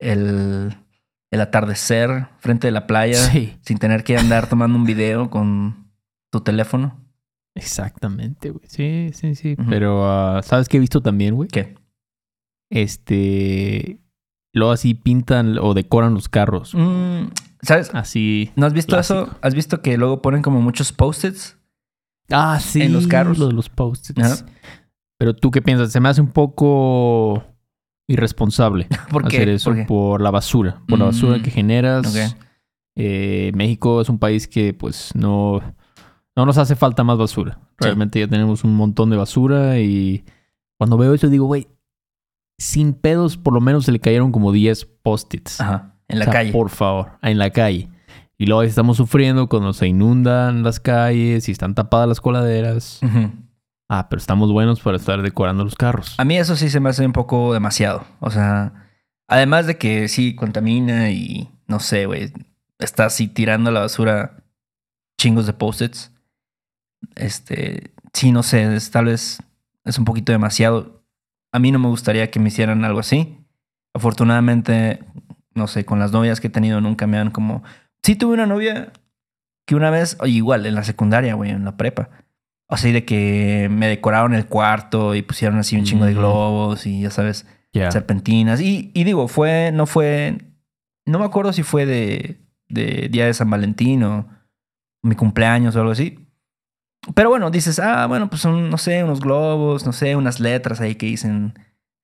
el, 0.00 0.76
el 1.30 1.40
atardecer 1.40 2.28
frente 2.38 2.66
de 2.66 2.72
la 2.72 2.86
playa 2.86 3.14
Sí, 3.16 3.56
sin 3.62 3.78
tener 3.78 4.02
que 4.04 4.16
andar 4.16 4.48
tomando 4.48 4.76
un 4.76 4.84
video 4.84 5.30
con 5.30 5.90
tu 6.32 6.40
teléfono. 6.40 6.98
exactamente, 7.54 8.50
güey. 8.50 8.64
Sí, 8.68 9.10
sí, 9.12 9.34
sí. 9.34 9.56
Pero, 9.68 10.08
ah, 10.10 10.40
¿sabes 10.42 10.68
qué 10.68 10.76
he 10.76 10.80
visto 10.80 11.00
también, 11.02 11.34
güey? 11.34 11.48
¿Qué? 11.48 11.74
Este. 12.70 14.00
Luego 14.52 14.72
así 14.72 14.94
pintan 14.94 15.58
o 15.58 15.74
decoran 15.74 16.14
los 16.14 16.28
carros. 16.28 16.74
Mm, 16.74 17.26
¿Sabes? 17.62 17.90
Así. 17.94 18.50
¿No 18.56 18.66
has 18.66 18.72
visto 18.72 18.96
Clásico. 18.96 19.22
eso? 19.24 19.38
¿Has 19.42 19.54
visto 19.54 19.80
que 19.82 19.96
luego 19.96 20.22
ponen 20.22 20.42
como 20.42 20.60
muchos 20.60 20.92
post-its? 20.92 21.56
Ah, 22.30 22.58
sí. 22.60 22.82
En 22.82 22.92
los 22.92 23.06
carros. 23.06 23.38
Lo 23.38 23.46
de 23.48 23.52
los 23.52 23.68
post-its. 23.68 24.44
Pero 25.18 25.34
tú 25.36 25.50
qué 25.50 25.62
piensas? 25.62 25.92
Se 25.92 26.00
me 26.00 26.08
hace 26.08 26.20
un 26.20 26.32
poco 26.32 27.44
irresponsable 28.10 28.86
¿Por 29.10 29.26
qué? 29.28 29.36
hacer 29.36 29.48
eso 29.48 29.70
¿Por 29.70 29.76
qué? 29.78 29.84
por 29.84 30.20
la 30.20 30.30
basura. 30.30 30.80
Por 30.88 30.98
la 30.98 31.04
Mm, 31.06 31.08
basura 31.08 31.42
que 31.42 31.50
generas. 31.50 32.06
ok. 32.06 32.36
Eh, 32.96 33.52
México 33.54 34.00
es 34.00 34.08
un 34.08 34.18
país 34.18 34.46
que 34.48 34.74
pues 34.74 35.10
no, 35.14 35.60
no 36.36 36.44
nos 36.46 36.58
hace 36.58 36.76
falta 36.76 37.04
más 37.04 37.16
basura. 37.18 37.58
Sí. 37.62 37.84
Realmente 37.86 38.20
ya 38.20 38.28
tenemos 38.28 38.64
un 38.64 38.74
montón 38.74 39.10
de 39.10 39.16
basura 39.16 39.78
y 39.78 40.24
cuando 40.78 40.96
veo 40.98 41.14
eso 41.14 41.28
digo, 41.28 41.46
güey, 41.46 41.68
sin 42.58 42.92
pedos 42.92 43.36
por 43.38 43.54
lo 43.54 43.60
menos 43.60 43.84
se 43.86 43.92
le 43.92 44.00
cayeron 44.00 44.32
como 44.32 44.52
10 44.52 44.84
post-its. 45.02 45.60
Ajá, 45.60 45.94
en 46.08 46.18
la 46.18 46.24
O 46.24 46.26
sea, 46.26 46.32
calle. 46.32 46.52
Por 46.52 46.68
favor, 46.70 47.12
en 47.22 47.38
la 47.38 47.50
calle. 47.50 47.88
Y 48.36 48.46
luego 48.46 48.62
estamos 48.62 48.96
sufriendo 48.96 49.48
cuando 49.48 49.72
se 49.72 49.86
inundan 49.86 50.62
las 50.62 50.80
calles 50.80 51.48
y 51.48 51.52
están 51.52 51.74
tapadas 51.74 52.08
las 52.08 52.20
coladeras. 52.20 53.00
Ujú. 53.02 53.30
Ah, 53.92 54.08
pero 54.08 54.20
estamos 54.20 54.52
buenos 54.52 54.78
para 54.78 54.96
estar 54.96 55.20
decorando 55.20 55.64
los 55.64 55.74
carros. 55.74 56.14
A 56.16 56.24
mí 56.24 56.38
eso 56.38 56.54
sí 56.54 56.70
se 56.70 56.78
me 56.78 56.90
hace 56.90 57.04
un 57.04 57.12
poco 57.12 57.52
demasiado. 57.52 58.06
O 58.20 58.30
sea, 58.30 58.88
además 59.26 59.66
de 59.66 59.78
que 59.78 60.06
sí 60.06 60.36
contamina 60.36 61.10
y 61.10 61.50
no 61.66 61.80
sé, 61.80 62.06
güey, 62.06 62.32
está 62.78 63.06
así 63.06 63.26
tirando 63.26 63.70
a 63.70 63.72
la 63.72 63.80
basura 63.80 64.44
chingos 65.18 65.44
de 65.46 65.54
post-its. 65.54 66.12
Este, 67.16 67.90
sí, 68.12 68.30
no 68.30 68.44
sé, 68.44 68.78
tal 68.92 69.06
vez 69.06 69.42
es 69.84 69.98
un 69.98 70.04
poquito 70.04 70.30
demasiado. 70.30 71.02
A 71.50 71.58
mí 71.58 71.72
no 71.72 71.80
me 71.80 71.88
gustaría 71.88 72.30
que 72.30 72.38
me 72.38 72.46
hicieran 72.46 72.84
algo 72.84 73.00
así. 73.00 73.44
Afortunadamente, 73.92 75.04
no 75.52 75.66
sé, 75.66 75.84
con 75.84 75.98
las 75.98 76.12
novias 76.12 76.40
que 76.40 76.46
he 76.46 76.50
tenido 76.50 76.80
nunca 76.80 77.08
me 77.08 77.18
han 77.18 77.32
como... 77.32 77.64
Sí 78.04 78.14
tuve 78.14 78.34
una 78.34 78.46
novia 78.46 78.92
que 79.66 79.74
una 79.74 79.90
vez, 79.90 80.16
igual, 80.26 80.64
en 80.66 80.76
la 80.76 80.84
secundaria, 80.84 81.34
güey, 81.34 81.50
en 81.50 81.64
la 81.64 81.76
prepa. 81.76 82.10
Así 82.70 82.92
de 82.92 83.04
que 83.04 83.68
me 83.70 83.88
decoraron 83.88 84.32
el 84.34 84.46
cuarto 84.46 85.14
y 85.16 85.22
pusieron 85.22 85.58
así 85.58 85.76
un 85.76 85.84
chingo 85.84 86.04
de 86.04 86.14
globos 86.14 86.86
y 86.86 87.02
ya 87.02 87.10
sabes, 87.10 87.44
serpentinas. 87.90 88.60
Y, 88.60 88.92
y 88.94 89.04
digo, 89.04 89.26
fue, 89.28 89.72
no 89.74 89.86
fue, 89.86 90.38
no 91.04 91.18
me 91.18 91.24
acuerdo 91.24 91.52
si 91.52 91.62
fue 91.64 91.84
de, 91.84 92.40
de 92.68 93.08
Día 93.10 93.26
de 93.26 93.34
San 93.34 93.50
Valentín 93.50 94.04
o 94.04 94.28
mi 95.02 95.16
cumpleaños 95.16 95.74
o 95.74 95.80
algo 95.80 95.92
así. 95.92 96.26
Pero 97.14 97.28
bueno, 97.30 97.50
dices, 97.50 97.78
ah, 97.80 98.06
bueno, 98.06 98.28
pues 98.30 98.42
son, 98.42 98.70
no 98.70 98.78
sé, 98.78 99.02
unos 99.02 99.20
globos, 99.20 99.84
no 99.84 99.92
sé, 99.92 100.14
unas 100.14 100.38
letras 100.38 100.80
ahí 100.80 100.94
que 100.94 101.06
dicen, 101.06 101.54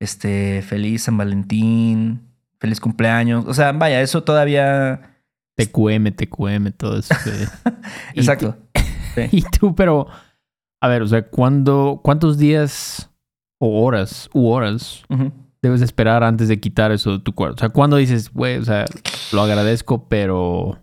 este, 0.00 0.62
feliz 0.62 1.02
San 1.04 1.16
Valentín, 1.16 2.23
feliz 2.58 2.80
cumpleaños. 2.80 3.44
O 3.46 3.54
sea, 3.54 3.73
vaya, 3.73 4.00
eso 4.00 4.25
todavía... 4.25 5.12
TQM, 5.56 6.12
TQM, 6.12 6.73
todo 6.73 6.99
eso. 6.99 7.14
de- 7.25 7.49
Y 8.14 8.20
Exacto. 8.20 8.56
Y 9.32 9.42
tú, 9.42 9.75
pero, 9.75 10.06
a 10.87 10.88
ver, 10.88 11.02
o 11.02 11.07
sea, 11.07 11.28
¿cuándo, 11.28 12.00
¿cuántos 12.02 12.38
días 12.38 13.11
o 13.61 13.83
horas 13.85 14.31
u 14.33 14.49
horas 14.49 15.02
debes 15.62 15.81
esperar 15.83 16.23
antes 16.23 16.49
de 16.49 16.61
quitar 16.61 16.93
eso 16.93 17.12
de 17.12 17.19
tu 17.21 17.35
cuarto? 17.35 17.57
O 17.57 17.59
sea, 17.59 17.69
¿cuándo 17.71 17.97
dices, 17.97 18.33
güey, 18.33 18.57
o 18.59 18.64
sea, 18.64 18.85
lo 19.33 19.43
agradezco, 19.43 20.09
pero, 20.09 20.78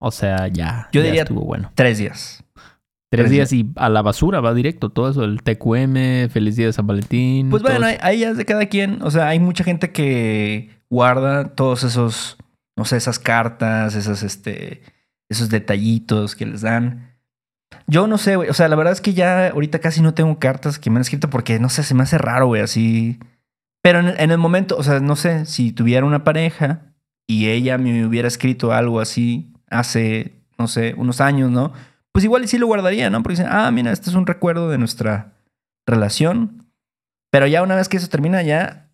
o 0.00 0.10
sea, 0.10 0.48
ya, 0.48 0.88
Yo 0.92 1.00
ya 1.00 1.06
diría- 1.06 1.22
estuvo 1.22 1.42
bueno. 1.42 1.70
Tres 1.74 1.98
días. 1.98 2.44
Tres 3.10 3.22
tres 3.22 3.30
días 3.30 3.52
y 3.54 3.70
a 3.76 3.88
la 3.88 4.02
basura 4.02 4.40
va 4.40 4.52
directo 4.52 4.90
todo 4.90 5.08
eso, 5.08 5.24
el 5.24 5.42
TQM, 5.42 6.28
feliz 6.28 6.56
día 6.56 6.66
de 6.66 6.74
San 6.74 6.86
Valentín. 6.86 7.48
Pues 7.48 7.62
bueno, 7.62 7.86
ahí, 8.02 8.18
ya 8.18 8.28
es 8.30 8.36
de 8.36 8.44
cada 8.44 8.66
quien. 8.66 9.00
O 9.02 9.10
sea, 9.10 9.28
hay 9.28 9.40
mucha 9.40 9.64
gente 9.64 9.92
que 9.92 10.68
guarda 10.90 11.54
todos 11.54 11.84
esos, 11.84 12.36
no 12.76 12.84
sé, 12.84 12.98
esas 12.98 13.18
cartas, 13.18 13.94
esas, 13.94 14.22
este, 14.22 14.82
esos 15.30 15.48
detallitos 15.48 16.36
que 16.36 16.44
les 16.44 16.60
dan. 16.60 17.07
Yo 17.86 18.06
no 18.06 18.18
sé, 18.18 18.36
güey. 18.36 18.48
O 18.50 18.54
sea, 18.54 18.68
la 18.68 18.76
verdad 18.76 18.92
es 18.92 19.00
que 19.00 19.14
ya 19.14 19.48
ahorita 19.48 19.78
casi 19.80 20.00
no 20.02 20.14
tengo 20.14 20.38
cartas 20.38 20.78
que 20.78 20.90
me 20.90 20.96
han 20.96 21.02
escrito 21.02 21.30
porque, 21.30 21.58
no 21.58 21.68
sé, 21.68 21.82
se 21.82 21.94
me 21.94 22.02
hace 22.02 22.18
raro, 22.18 22.46
güey, 22.46 22.62
así. 22.62 23.18
Pero 23.82 24.00
en, 24.00 24.08
en 24.20 24.30
el 24.30 24.38
momento, 24.38 24.76
o 24.76 24.82
sea, 24.82 25.00
no 25.00 25.16
sé, 25.16 25.46
si 25.46 25.72
tuviera 25.72 26.04
una 26.06 26.24
pareja 26.24 26.82
y 27.26 27.48
ella 27.48 27.78
me 27.78 28.04
hubiera 28.04 28.28
escrito 28.28 28.72
algo 28.72 29.00
así 29.00 29.52
hace, 29.70 30.32
no 30.58 30.66
sé, 30.68 30.94
unos 30.96 31.20
años, 31.20 31.50
¿no? 31.50 31.72
Pues 32.12 32.24
igual 32.24 32.46
sí 32.48 32.58
lo 32.58 32.66
guardaría, 32.66 33.10
¿no? 33.10 33.22
Porque 33.22 33.34
dicen, 33.38 33.52
ah, 33.52 33.70
mira, 33.70 33.92
este 33.92 34.10
es 34.10 34.16
un 34.16 34.26
recuerdo 34.26 34.68
de 34.70 34.78
nuestra 34.78 35.32
relación. 35.86 36.66
Pero 37.30 37.46
ya 37.46 37.62
una 37.62 37.76
vez 37.76 37.88
que 37.88 37.98
eso 37.98 38.08
termina, 38.08 38.42
ya 38.42 38.88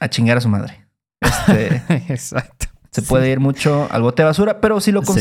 a 0.00 0.08
chingar 0.08 0.36
a 0.38 0.40
su 0.40 0.48
madre. 0.48 0.86
Este, 1.20 1.82
Exacto. 2.12 2.66
se 2.90 3.02
Sí. 3.02 3.06
puede 3.06 3.30
ir 3.30 3.38
mucho 3.40 3.86
al 3.90 4.02
bote 4.02 4.22
de 4.22 4.26
basura, 4.26 4.60
pero 4.60 4.80
si 4.80 4.90
lo 4.92 5.02
Sí. 5.02 5.12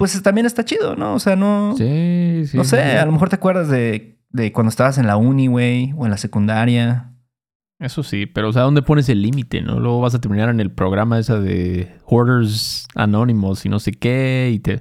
Pues 0.00 0.22
también 0.22 0.46
está 0.46 0.64
chido, 0.64 0.96
¿no? 0.96 1.12
O 1.14 1.18
sea, 1.18 1.36
no, 1.36 1.74
Sí, 1.76 2.44
sí. 2.46 2.56
no 2.56 2.64
sé, 2.64 2.82
sí. 2.82 2.96
a 2.96 3.04
lo 3.04 3.12
mejor 3.12 3.28
te 3.28 3.36
acuerdas 3.36 3.68
de, 3.68 4.18
de 4.30 4.50
cuando 4.50 4.70
estabas 4.70 4.96
en 4.96 5.06
la 5.06 5.18
uni, 5.18 5.46
güey, 5.46 5.92
o 5.98 6.06
en 6.06 6.10
la 6.10 6.16
secundaria. 6.16 7.12
Eso 7.78 8.02
sí, 8.02 8.24
pero 8.24 8.48
o 8.48 8.52
sea, 8.54 8.62
¿dónde 8.62 8.80
pones 8.80 9.10
el 9.10 9.20
límite, 9.20 9.60
no? 9.60 9.78
Luego 9.78 10.00
vas 10.00 10.14
a 10.14 10.20
terminar 10.20 10.48
en 10.48 10.58
el 10.60 10.70
programa 10.72 11.18
esa 11.18 11.38
de 11.38 11.94
Hoarders 12.06 12.86
Anonymous 12.94 13.66
y 13.66 13.68
no 13.68 13.78
sé 13.78 13.92
qué 13.92 14.50
y 14.54 14.58
te... 14.60 14.80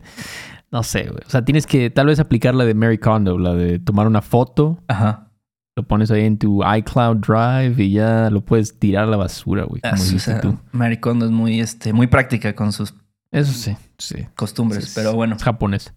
No 0.72 0.84
sé, 0.84 1.04
güey. 1.04 1.20
O 1.26 1.30
sea, 1.30 1.44
tienes 1.44 1.68
que 1.68 1.90
tal 1.90 2.08
vez 2.08 2.20
aplicar 2.22 2.56
la 2.56 2.64
de 2.64 2.74
Mary 2.76 2.98
Kondo, 2.98 3.38
la 3.38 3.56
de 3.56 3.80
tomar 3.80 4.08
una 4.08 4.22
foto, 4.22 4.82
Ajá. 4.88 5.32
lo 5.76 5.84
pones 5.88 6.12
ahí 6.12 6.24
en 6.26 6.38
tu 6.38 6.62
iCloud 6.64 7.18
Drive 7.18 7.84
y 7.84 7.92
ya 7.92 8.30
lo 8.30 8.40
puedes 8.42 8.80
tirar 8.80 9.04
a 9.04 9.08
la 9.08 9.18
basura, 9.18 9.64
güey, 9.66 9.82
como 9.82 9.94
Ah, 9.96 10.16
o 10.16 10.20
sea, 10.20 10.40
tú. 10.40 10.58
Mary 10.72 10.98
Kondo 10.98 11.26
es 11.26 11.32
muy, 11.32 11.60
este, 11.60 11.92
muy 11.92 12.08
práctica 12.08 12.54
con 12.56 12.72
sus 12.72 12.94
Eso 13.32 13.54
sí, 13.54 13.76
sí. 13.98 14.28
costumbres, 14.36 14.86
Es- 14.86 14.96
pero 14.96 15.14
bueno. 15.14 15.36
Es 15.36 15.44
japonés. 15.44 15.94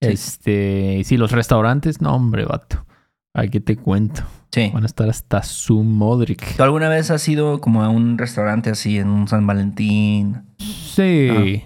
Sí. 0.00 0.08
Este, 0.08 1.02
sí, 1.04 1.16
los 1.16 1.32
restaurantes, 1.32 2.00
no, 2.00 2.14
hombre, 2.14 2.44
vato. 2.44 2.84
Ay, 3.34 3.48
¿qué 3.50 3.60
te 3.60 3.76
cuento? 3.76 4.22
Sí. 4.52 4.70
Van 4.72 4.82
a 4.82 4.86
estar 4.86 5.08
hasta 5.10 5.42
su 5.42 5.82
Modric. 5.82 6.56
¿Tú 6.56 6.62
alguna 6.62 6.88
vez 6.88 7.10
has 7.10 7.26
ido 7.28 7.60
como 7.60 7.82
a 7.82 7.88
un 7.88 8.16
restaurante 8.18 8.70
así 8.70 8.98
en 8.98 9.08
un 9.08 9.28
San 9.28 9.46
Valentín? 9.46 10.42
Sí. 10.58 11.62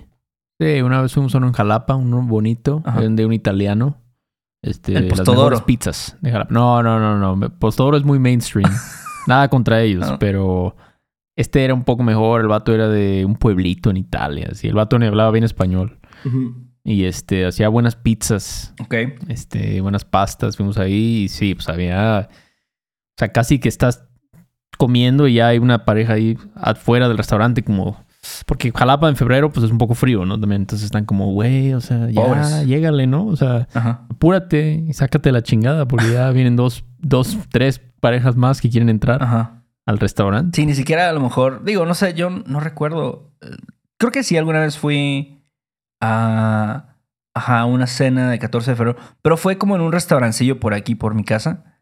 Sí, 0.61 0.81
una 0.83 1.01
vez 1.01 1.13
fuimos 1.15 1.35
a 1.35 1.39
uno 1.39 1.47
en 1.49 1.53
Jalapa, 1.55 1.95
uno 1.95 2.23
bonito, 2.23 2.83
Ajá. 2.85 3.01
de 3.01 3.25
un 3.27 3.33
italiano. 3.33 3.97
Este, 4.63 4.95
El 4.95 5.09
las 5.09 5.19
Postodoro. 5.19 5.43
mejores 5.51 5.63
pizzas 5.63 6.17
de 6.21 6.31
Jalapa. 6.33 6.53
No, 6.53 6.83
no, 6.83 6.99
no, 7.01 7.37
no. 7.37 7.51
Postodoro 7.59 7.97
es 7.97 8.05
muy 8.05 8.19
mainstream. 8.19 8.71
Nada 9.27 9.49
contra 9.49 9.81
ellos, 9.81 10.07
No. 10.09 10.19
pero 10.19 10.77
este 11.41 11.65
era 11.65 11.75
un 11.75 11.85
poco 11.85 12.03
mejor. 12.03 12.41
El 12.43 12.49
vato 12.49 12.73
era 12.75 12.89
de 12.89 13.25
un 13.25 13.37
pueblito 13.37 13.91
en 13.91 13.97
Italia. 13.97 14.49
Así. 14.53 14.69
El 14.69 14.75
vato 14.75 14.99
ni 14.99 15.07
hablaba 15.07 15.31
bien 15.31 15.45
español. 15.45 15.99
Y 16.85 17.05
este, 17.05 17.47
hacía 17.47 17.69
buenas 17.69 17.97
pizzas, 17.97 18.75
Ok. 18.81 18.95
este, 19.29 19.81
buenas 19.81 20.05
pastas. 20.05 20.57
Fuimos 20.57 20.79
ahí 20.79 21.23
y 21.25 21.29
sí, 21.29 21.55
pues 21.55 21.69
había. 21.69 22.29
O 22.31 23.15
sea, 23.19 23.29
casi 23.33 23.59
que 23.59 23.69
estás 23.69 24.05
comiendo 24.79 25.29
y 25.29 25.35
ya 25.35 25.49
hay 25.49 25.59
una 25.59 25.85
pareja 25.85 26.15
ahí 26.15 26.39
afuera 26.55 27.09
del 27.09 27.19
restaurante 27.19 27.63
como... 27.63 28.03
Porque 28.47 28.71
Jalapa 28.71 29.09
en 29.09 29.17
febrero 29.17 29.51
pues 29.51 29.65
es 29.65 29.71
un 29.71 29.79
poco 29.79 29.95
frío, 29.95 30.25
¿no? 30.27 30.39
También 30.39 30.63
entonces 30.63 30.85
están 30.87 31.05
como, 31.07 31.33
güey, 31.33 31.73
o 31.73 31.81
sea, 31.81 32.09
ya, 32.11 32.23
Pobres. 32.23 32.67
llégale, 32.67 33.07
¿no? 33.07 33.27
O 33.27 33.37
sea, 33.37 33.67
Ajá. 33.73 34.07
apúrate 34.11 34.85
y 34.89 34.93
sácate 34.93 35.33
la 35.33 35.43
chingada 35.43 35.87
porque 35.89 36.11
ya 36.13 36.31
vienen 36.31 36.55
dos, 36.57 36.85
dos, 36.99 37.39
tres 37.51 37.81
parejas 38.01 38.37
más 38.37 38.61
que 38.61 38.69
quieren 38.69 38.89
entrar 38.91 39.23
Ajá. 39.23 39.60
Al 39.87 39.99
restaurante. 39.99 40.57
Sí, 40.57 40.67
ni 40.67 40.75
siquiera 40.75 41.09
a 41.09 41.13
lo 41.13 41.21
mejor, 41.21 41.65
digo, 41.65 41.87
no 41.87 41.95
sé, 41.95 42.15
yo 42.15 42.31
no 42.31 42.61
recuerdo. 42.61 43.33
eh, 43.41 43.57
Creo 43.99 44.13
que 44.13 44.23
sí, 44.23 44.37
alguna 44.37 44.61
vez 44.61 44.79
fui 44.79 45.43
a, 46.01 46.97
a 47.35 47.65
una 47.67 47.87
cena 47.87 48.31
de 48.31 48.39
14 48.39 48.71
de 48.71 48.77
febrero, 48.77 48.99
pero 49.23 49.37
fue 49.37 49.59
como 49.59 49.75
en 49.77 49.83
un 49.83 49.93
restaurancillo 49.93 50.59
por 50.61 50.75
aquí, 50.75 50.95
por 50.95 51.15
mi 51.15 51.25
casa. 51.25 51.81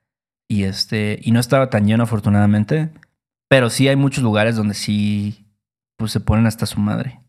Y 0.50 0.64
este, 0.64 1.18
y 1.22 1.30
no 1.32 1.40
estaba 1.40 1.68
tan 1.70 1.86
lleno 1.86 2.04
afortunadamente, 2.04 2.90
pero 3.48 3.68
sí 3.70 3.86
hay 3.86 3.96
muchos 3.96 4.24
lugares 4.24 4.56
donde 4.56 4.74
sí, 4.74 5.46
pues 5.96 6.10
se 6.10 6.20
ponen 6.20 6.46
hasta 6.46 6.64
su 6.66 6.80
madre. 6.80 7.20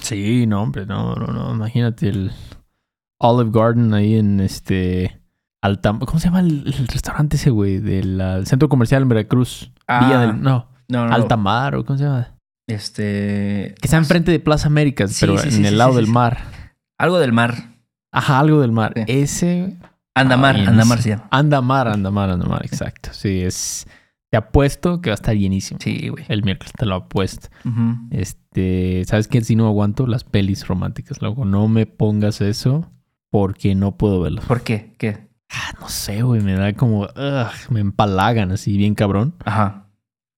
Sí, 0.00 0.46
no, 0.46 0.62
hombre, 0.62 0.86
no, 0.86 1.14
no, 1.16 1.26
no. 1.26 1.52
Imagínate 1.52 2.08
el 2.08 2.30
Olive 3.18 3.50
Garden 3.52 3.92
ahí 3.94 4.14
en 4.16 4.40
este... 4.40 5.19
Altam 5.62 5.98
¿Cómo 5.98 6.18
se 6.18 6.26
llama 6.28 6.40
el, 6.40 6.62
el 6.66 6.88
restaurante 6.88 7.36
ese, 7.36 7.50
güey? 7.50 7.78
Del 7.78 8.22
centro 8.46 8.68
comercial 8.68 9.02
en 9.02 9.08
Veracruz. 9.08 9.72
Ah, 9.86 10.04
Villa 10.06 10.20
del... 10.20 10.40
No, 10.42 10.68
No, 10.88 11.06
no. 11.06 11.14
Altamar 11.14 11.74
o 11.74 11.84
¿cómo 11.84 11.98
se 11.98 12.04
llama? 12.04 12.34
Este. 12.66 13.74
Que 13.80 13.86
está 13.86 13.96
enfrente 13.96 14.30
de 14.30 14.38
Plaza 14.40 14.68
Américas, 14.68 15.12
Sí, 15.12 15.18
pero 15.26 15.38
sí, 15.38 15.54
en 15.56 15.66
el 15.66 15.76
lado 15.78 15.94
del 15.94 16.06
mar. 16.06 16.38
Algo 16.98 17.18
del 17.18 17.32
mar. 17.32 17.54
Ajá, 18.12 18.38
algo 18.40 18.60
del 18.60 18.72
mar. 18.72 18.92
Ese. 19.06 19.76
Andamar, 20.14 20.56
Ah, 20.56 20.68
Andamar 20.70 21.00
se 21.02 21.10
llama. 21.10 21.28
Andamar, 21.30 21.88
Andamar, 21.88 22.30
Andamar, 22.30 22.64
exacto. 22.64 23.10
Sí, 23.12 23.40
es. 23.42 23.86
Te 24.30 24.36
apuesto 24.36 25.00
que 25.00 25.10
va 25.10 25.14
a 25.14 25.16
estar 25.16 25.34
llenísimo. 25.34 25.80
Sí, 25.82 26.08
güey. 26.08 26.24
El 26.28 26.44
miércoles 26.44 26.72
te 26.78 26.86
lo 26.86 26.94
apuesto. 26.94 27.48
Ujú. 27.64 27.96
Este, 28.10 29.02
¿sabes 29.06 29.26
qué? 29.26 29.40
Si 29.42 29.56
no 29.56 29.66
aguanto 29.66 30.06
las 30.06 30.22
pelis 30.22 30.68
románticas, 30.68 31.20
luego 31.20 31.44
no 31.44 31.66
me 31.66 31.86
pongas 31.86 32.40
eso 32.40 32.88
porque 33.30 33.74
no 33.74 33.96
puedo 33.96 34.20
verlo. 34.20 34.42
¿Por 34.46 34.62
qué? 34.62 34.94
¿Qué? 34.98 35.28
Ah, 35.50 35.72
no 35.80 35.88
sé, 35.88 36.22
güey, 36.22 36.40
me 36.40 36.54
da 36.54 36.72
como, 36.74 37.02
ugh, 37.02 37.70
me 37.70 37.80
empalagan 37.80 38.52
así 38.52 38.76
bien 38.76 38.94
cabrón 38.94 39.34
Ajá. 39.44 39.86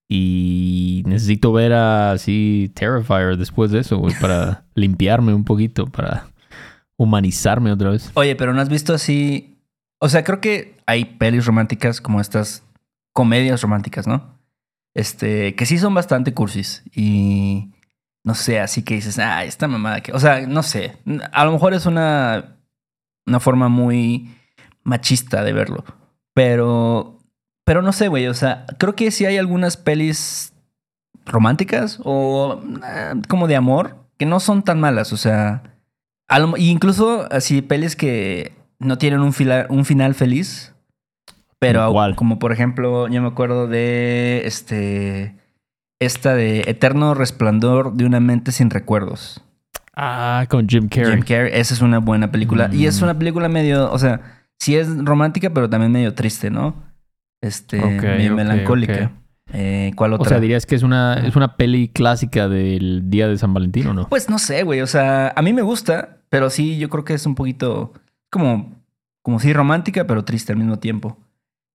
y 0.09 1.03
necesito 1.07 1.53
ver 1.53 1.75
a 1.75 2.13
así 2.13 2.71
Terrifier 2.75 3.37
después 3.37 3.71
de 3.71 3.81
eso, 3.81 3.99
güey, 3.99 4.15
para 4.21 4.65
limpiarme 4.75 5.35
un 5.35 5.45
poquito, 5.45 5.87
para 5.87 6.29
humanizarme 6.97 7.73
otra 7.73 7.91
vez. 7.91 8.11
Oye, 8.15 8.37
pero 8.37 8.55
no 8.55 8.61
has 8.61 8.69
visto 8.69 8.95
así. 8.95 9.59
O 9.99 10.09
sea, 10.09 10.25
creo 10.25 10.41
que 10.41 10.77
hay 10.87 11.05
pelis 11.05 11.47
románticas 11.47 12.01
como 12.01 12.21
estas 12.21 12.65
comedias 13.13 13.61
románticas, 13.61 14.07
¿no? 14.07 14.39
Este, 14.95 15.55
que 15.55 15.67
sí 15.67 15.79
son 15.79 15.95
bastante 15.95 16.35
cursis. 16.35 16.83
Y 16.95 17.71
no 18.25 18.35
sé, 18.35 18.61
así 18.61 18.83
que 18.83 18.95
dices, 18.95 19.19
ah, 19.19 19.45
esta 19.45 19.69
mamada 19.69 20.01
que. 20.01 20.13
O 20.13 20.19
sea, 20.19 20.47
no 20.47 20.63
sé. 20.63 20.97
A 21.33 21.45
lo 21.45 21.53
mejor 21.53 21.75
es 21.75 21.87
una, 21.87 22.57
una 23.27 23.41
forma 23.41 23.69
muy 23.69 24.31
machista 24.85 25.43
de 25.45 25.53
verlo. 25.53 25.85
Pero. 26.35 27.19
Pero 27.65 27.83
no 27.83 27.93
sé, 27.93 28.09
güey. 28.09 28.27
O 28.27 28.35
sea, 28.35 28.67
creo 28.79 28.95
que 28.95 29.11
sí 29.11 29.25
hay 29.25 29.37
algunas 29.39 29.77
pelis 29.77 30.53
románticas 31.27 32.01
o 32.05 32.61
ah, 32.83 33.15
como 33.29 33.47
de 33.47 33.57
amor 33.57 33.97
que 34.19 34.27
no 34.27 34.41
son 34.41 34.63
tan 34.63 34.81
malas. 34.81 35.13
O 35.13 35.17
sea. 35.17 35.63
Incluso 36.57 37.29
así 37.31 37.61
pelis 37.61 37.95
que 37.95 38.53
no 38.79 38.97
tienen 38.97 39.21
un, 39.21 39.33
fila- 39.35 39.67
un 39.69 39.85
final 39.85 40.15
feliz. 40.15 40.75
Pero 41.59 41.81
¿Cómo 41.81 41.93
cuál? 41.93 42.17
como 42.17 42.39
por 42.39 42.53
ejemplo, 42.53 43.07
yo 43.09 43.21
me 43.23 43.29
acuerdo 43.29 43.69
de 43.69 44.43
este 44.47 45.37
esta 46.01 46.35
de 46.35 46.63
Eterno 46.67 47.15
Resplandor 47.15 47.93
de 47.93 48.05
una 48.07 48.19
mente 48.19 48.51
sin 48.51 48.71
recuerdos. 48.71 49.45
Ah, 49.95 50.47
con 50.49 50.69
Jim 50.69 50.89
Carrey. 50.89 51.13
Jim 51.13 51.21
Carrey, 51.21 51.53
esa 51.55 51.75
es 51.75 51.83
una 51.83 51.99
buena 51.99 52.33
película. 52.33 52.69
Y 52.73 52.87
es 52.87 53.01
Mm. 53.01 53.05
una 53.05 53.19
película 53.19 53.49
medio, 53.49 53.93
o 53.93 53.99
sea, 53.99 54.42
sí 54.61 54.77
es 54.77 54.89
romántica, 55.05 55.51
pero 55.51 55.69
también 55.69 55.93
medio 55.93 56.15
triste, 56.15 56.51
¿no? 56.51 56.75
Este, 57.43 57.79
Ok, 57.79 58.03
medio 58.03 58.35
melancólica. 58.35 59.13
Eh, 59.53 59.93
¿Cuál 59.97 60.15
otra? 60.15 60.27
O 60.27 60.29
sea, 60.29 60.41
dirías 60.41 60.65
que 60.65 60.75
es 60.75 60.83
una, 60.83 61.15
es 61.15 61.37
una 61.37 61.57
peli 61.57 61.89
clásica 61.89 62.49
del 62.49 63.11
Día 63.11 63.29
de 63.29 63.37
San 63.37 63.53
Valentín, 63.53 63.87
¿o 63.89 63.95
no? 63.95 64.09
Pues 64.09 64.31
no 64.31 64.39
sé, 64.39 64.63
güey. 64.63 64.81
O 64.81 64.87
sea, 64.87 65.33
a 65.35 65.43
mí 65.43 65.53
me 65.53 65.63
gusta, 65.63 66.21
pero 66.29 66.49
sí, 66.49 66.79
yo 66.79 66.89
creo 66.89 67.05
que 67.05 67.15
es 67.15 67.27
un 67.27 67.35
poquito 67.35 67.93
como, 68.31 68.75
como 69.23 69.41
sí 69.41 69.53
romántica, 69.53 70.07
pero 70.07 70.25
triste 70.25 70.53
al 70.53 70.59
mismo 70.59 70.79
tiempo. 70.79 71.19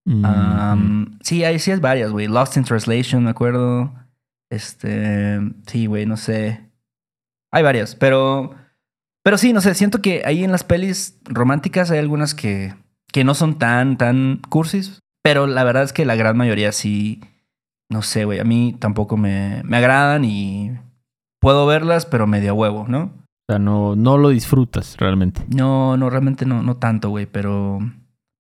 Mm, 0.06 0.26
Am, 0.26 1.20
sí, 1.22 1.44
hay, 1.44 1.60
sí 1.60 1.72
es 1.72 1.82
varias, 1.82 2.12
güey. 2.12 2.28
Lost 2.28 2.58
in 2.58 2.64
Translation, 2.64 3.26
me 3.26 3.30
acuerdo. 3.30 3.94
Este, 4.50 5.40
sí, 5.68 5.86
güey, 5.86 6.06
no 6.06 6.18
sé. 6.18 6.62
Hay 7.52 7.64
varias, 7.64 7.96
pero, 7.96 8.56
pero 9.24 9.38
sí, 9.38 9.54
no 9.54 9.62
sé. 9.62 9.74
Siento 9.76 10.02
que 10.02 10.24
ahí 10.26 10.44
en 10.44 10.52
las 10.52 10.64
pelis 10.64 11.20
románticas 11.26 11.92
hay 11.92 12.00
algunas 12.00 12.34
que, 12.34 12.74
que 13.12 13.24
no 13.24 13.34
son 13.34 13.58
tan, 13.58 13.98
tan 13.98 14.42
cursis, 14.50 15.00
pero 15.24 15.48
la 15.48 15.64
verdad 15.64 15.84
es 15.84 15.94
que 15.94 16.06
la 16.06 16.16
gran 16.16 16.38
mayoría 16.38 16.72
sí, 16.72 17.22
no 17.90 18.02
sé, 18.02 18.26
güey. 18.26 18.40
A 18.40 18.44
mí 18.44 18.76
tampoco 18.80 19.18
me, 19.18 19.62
me 19.64 19.78
agradan 19.78 20.24
y 20.26 20.78
puedo 21.40 21.66
verlas, 21.66 22.06
pero 22.06 22.28
medio 22.28 22.56
huevo, 22.56 22.86
¿no? 22.88 23.14
O 23.50 23.54
sea, 23.54 23.60
no, 23.60 23.96
no 23.96 24.18
lo 24.18 24.30
disfrutas 24.30 24.98
realmente. 24.98 25.46
No, 25.56 25.98
no, 25.98 26.10
realmente 26.10 26.46
no, 26.46 26.64
no 26.64 26.78
tanto, 26.78 27.10
güey, 27.10 27.26
pero. 27.26 27.80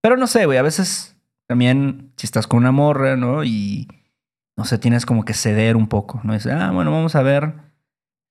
Pero 0.02 0.18
no 0.18 0.28
sé, 0.28 0.46
güey. 0.46 0.58
A 0.58 0.64
veces 0.64 1.18
también, 1.48 2.12
si 2.18 2.26
estás 2.26 2.48
con 2.48 2.60
una 2.60 2.72
morra, 2.72 3.16
¿no? 3.16 3.44
Y 3.44 3.88
no 4.58 4.66
sé, 4.66 4.78
tienes 4.78 5.06
como 5.06 5.24
que 5.24 5.34
ceder 5.34 5.78
un 5.78 5.88
poco, 5.88 6.20
¿no? 6.24 6.34
Dices, 6.34 6.52
ah, 6.52 6.72
bueno, 6.72 6.92
vamos 6.92 7.16
a 7.16 7.22
ver 7.22 7.54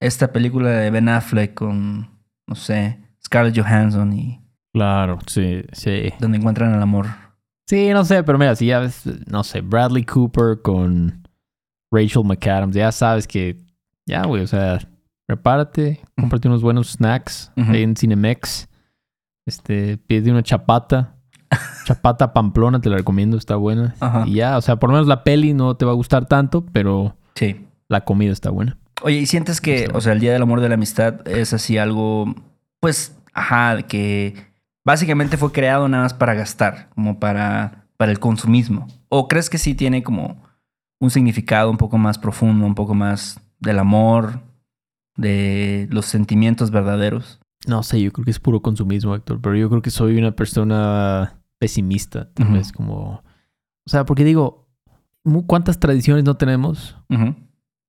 esta 0.00 0.32
película 0.32 0.70
de 0.70 0.90
Ben 0.90 1.08
Affleck 1.08 1.54
con, 1.54 2.10
no 2.46 2.54
sé, 2.54 2.98
Scarlett 3.24 3.56
Johansson 3.58 4.12
y 4.12 4.40
Claro, 4.72 5.18
sí, 5.26 5.62
sí. 5.72 6.12
donde 6.20 6.38
encuentran 6.38 6.74
el 6.74 6.82
amor. 6.82 7.06
Sí, 7.68 7.90
no 7.92 8.04
sé, 8.04 8.22
pero 8.22 8.38
mira, 8.38 8.54
si 8.54 8.66
ya 8.66 8.78
ves, 8.80 9.02
no 9.26 9.42
sé, 9.42 9.60
Bradley 9.62 10.04
Cooper 10.04 10.60
con 10.62 11.26
Rachel 11.90 12.24
McAdams, 12.24 12.74
ya 12.76 12.92
sabes 12.92 13.26
que, 13.26 13.58
ya, 14.06 14.24
güey, 14.26 14.42
o 14.42 14.46
sea, 14.46 14.78
prepárate, 15.26 16.00
cómprate 16.16 16.46
unos 16.48 16.62
buenos 16.62 16.90
snacks 16.92 17.50
ahí 17.56 17.82
en 17.82 17.96
Cinemex, 17.96 18.68
este, 19.46 19.96
pide 19.98 20.30
una 20.30 20.42
chapata, 20.42 21.16
chapata 21.86 22.32
pamplona, 22.32 22.80
te 22.80 22.90
la 22.90 22.98
recomiendo, 22.98 23.36
está 23.36 23.56
buena. 23.56 23.94
Ajá. 24.00 24.24
Y 24.26 24.34
ya, 24.34 24.58
o 24.58 24.60
sea, 24.60 24.76
por 24.76 24.90
lo 24.90 24.94
menos 24.94 25.08
la 25.08 25.24
peli 25.24 25.54
no 25.54 25.76
te 25.76 25.84
va 25.84 25.92
a 25.92 25.96
gustar 25.96 26.26
tanto, 26.26 26.64
pero 26.66 27.16
Sí. 27.34 27.66
la 27.88 28.02
comida 28.04 28.32
está 28.32 28.50
buena. 28.50 28.78
Oye, 29.02 29.18
¿y 29.18 29.26
sientes 29.26 29.60
que, 29.60 29.84
Está 29.84 29.98
o 29.98 30.00
sea, 30.00 30.12
el 30.12 30.20
Día 30.20 30.32
del 30.32 30.42
Amor 30.42 30.60
de 30.60 30.68
la 30.68 30.74
Amistad 30.74 31.26
es 31.28 31.52
así 31.52 31.78
algo, 31.78 32.34
pues, 32.80 33.18
ajá, 33.34 33.82
que 33.82 34.34
básicamente 34.84 35.36
fue 35.36 35.52
creado 35.52 35.88
nada 35.88 36.04
más 36.04 36.14
para 36.14 36.34
gastar, 36.34 36.88
como 36.94 37.18
para, 37.20 37.86
para 37.96 38.12
el 38.12 38.18
consumismo? 38.18 38.86
¿O 39.08 39.28
crees 39.28 39.50
que 39.50 39.58
sí 39.58 39.74
tiene 39.74 40.02
como 40.02 40.42
un 40.98 41.10
significado 41.10 41.70
un 41.70 41.76
poco 41.76 41.98
más 41.98 42.18
profundo, 42.18 42.64
un 42.66 42.74
poco 42.74 42.94
más 42.94 43.40
del 43.60 43.78
amor, 43.78 44.40
de 45.16 45.88
los 45.90 46.06
sentimientos 46.06 46.70
verdaderos? 46.70 47.40
No 47.66 47.82
sé, 47.82 48.00
yo 48.00 48.12
creo 48.12 48.24
que 48.24 48.30
es 48.30 48.38
puro 48.38 48.62
consumismo, 48.62 49.14
Héctor, 49.14 49.40
pero 49.40 49.56
yo 49.56 49.68
creo 49.68 49.82
que 49.82 49.90
soy 49.90 50.16
una 50.16 50.32
persona 50.32 51.40
pesimista, 51.58 52.32
tal 52.32 52.46
Ujú. 52.46 52.56
vez 52.56 52.72
como... 52.72 53.22
O 53.84 53.90
sea, 53.90 54.04
porque 54.04 54.24
digo, 54.24 54.68
¿cuántas 55.46 55.78
tradiciones 55.78 56.24
no 56.24 56.36
tenemos? 56.36 56.96
Ujú. 57.08 57.34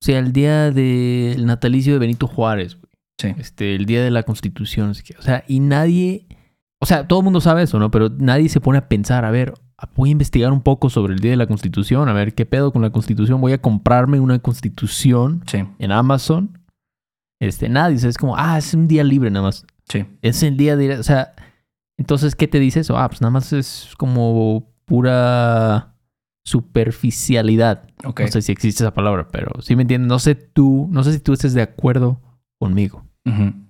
O 0.00 0.04
sea, 0.04 0.18
el 0.18 0.32
día 0.32 0.70
del 0.70 1.44
natalicio 1.46 1.92
de 1.92 1.98
Benito 1.98 2.26
Juárez, 2.26 2.74
güey. 2.76 2.88
Sí. 3.20 3.34
este, 3.36 3.74
el 3.74 3.84
día 3.86 4.04
de 4.04 4.12
la 4.12 4.22
Constitución, 4.22 4.90
o 4.90 5.22
sea, 5.22 5.42
y 5.48 5.58
nadie, 5.58 6.26
o 6.80 6.86
sea, 6.86 7.08
todo 7.08 7.18
el 7.18 7.24
mundo 7.24 7.40
sabe 7.40 7.62
eso, 7.64 7.80
¿no? 7.80 7.90
Pero 7.90 8.10
nadie 8.10 8.48
se 8.48 8.60
pone 8.60 8.78
a 8.78 8.88
pensar, 8.88 9.24
a 9.24 9.32
ver, 9.32 9.54
voy 9.96 10.10
a 10.10 10.12
investigar 10.12 10.52
un 10.52 10.62
poco 10.62 10.88
sobre 10.88 11.14
el 11.14 11.18
día 11.18 11.32
de 11.32 11.36
la 11.36 11.48
Constitución, 11.48 12.08
a 12.08 12.12
ver 12.12 12.34
qué 12.34 12.46
pedo 12.46 12.72
con 12.72 12.80
la 12.82 12.90
Constitución, 12.90 13.40
voy 13.40 13.52
a 13.54 13.60
comprarme 13.60 14.20
una 14.20 14.38
Constitución 14.38 15.42
Sí, 15.46 15.64
en 15.80 15.90
Amazon. 15.90 16.60
Este, 17.40 17.68
nadie, 17.68 17.96
o 17.96 17.98
sea, 17.98 18.10
es 18.10 18.18
como, 18.18 18.36
ah, 18.36 18.56
es 18.56 18.72
un 18.74 18.86
día 18.86 19.02
libre 19.02 19.30
nada 19.32 19.46
más. 19.46 19.66
sí. 19.88 20.04
Es 20.22 20.44
el 20.44 20.56
día 20.56 20.76
de, 20.76 20.98
o 20.98 21.02
sea, 21.02 21.34
entonces, 21.96 22.36
¿qué 22.36 22.46
te 22.46 22.60
dice 22.60 22.80
eso? 22.80 22.96
Ah, 22.96 23.08
pues 23.08 23.20
nada 23.20 23.32
más 23.32 23.52
es 23.52 23.94
como 23.98 24.72
pura 24.84 25.96
superficialidad. 26.48 27.84
No 28.02 28.14
sé 28.28 28.42
si 28.42 28.52
existe 28.52 28.82
esa 28.82 28.94
palabra, 28.94 29.28
pero 29.28 29.60
sí 29.60 29.76
me 29.76 29.82
entiendes. 29.82 30.08
No 30.08 30.18
sé 30.18 30.34
tú, 30.34 30.88
no 30.90 31.04
sé 31.04 31.12
si 31.12 31.20
tú 31.20 31.32
estés 31.32 31.54
de 31.54 31.62
acuerdo 31.62 32.20
conmigo. 32.58 33.04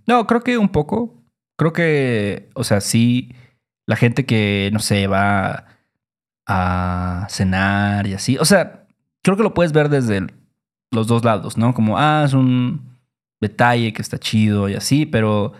No, 0.06 0.26
creo 0.26 0.42
que 0.42 0.56
un 0.56 0.68
poco. 0.68 1.14
Creo 1.56 1.72
que, 1.72 2.48
o 2.54 2.62
sea, 2.62 2.80
sí, 2.80 3.34
la 3.86 3.96
gente 3.96 4.24
que, 4.24 4.70
no 4.72 4.78
sé, 4.78 5.08
va 5.08 5.64
a 6.46 7.26
cenar 7.28 8.06
y 8.06 8.14
así. 8.14 8.38
O 8.38 8.44
sea, 8.44 8.86
creo 9.22 9.36
que 9.36 9.42
lo 9.42 9.54
puedes 9.54 9.72
ver 9.72 9.88
desde 9.88 10.26
los 10.92 11.08
dos 11.08 11.24
lados, 11.24 11.58
¿no? 11.58 11.74
Como, 11.74 11.98
ah, 11.98 12.22
es 12.24 12.32
un 12.32 12.96
detalle 13.40 13.92
que 13.92 14.02
está 14.02 14.18
chido 14.18 14.68
y 14.68 14.74
así, 14.74 15.06
pero 15.06 15.52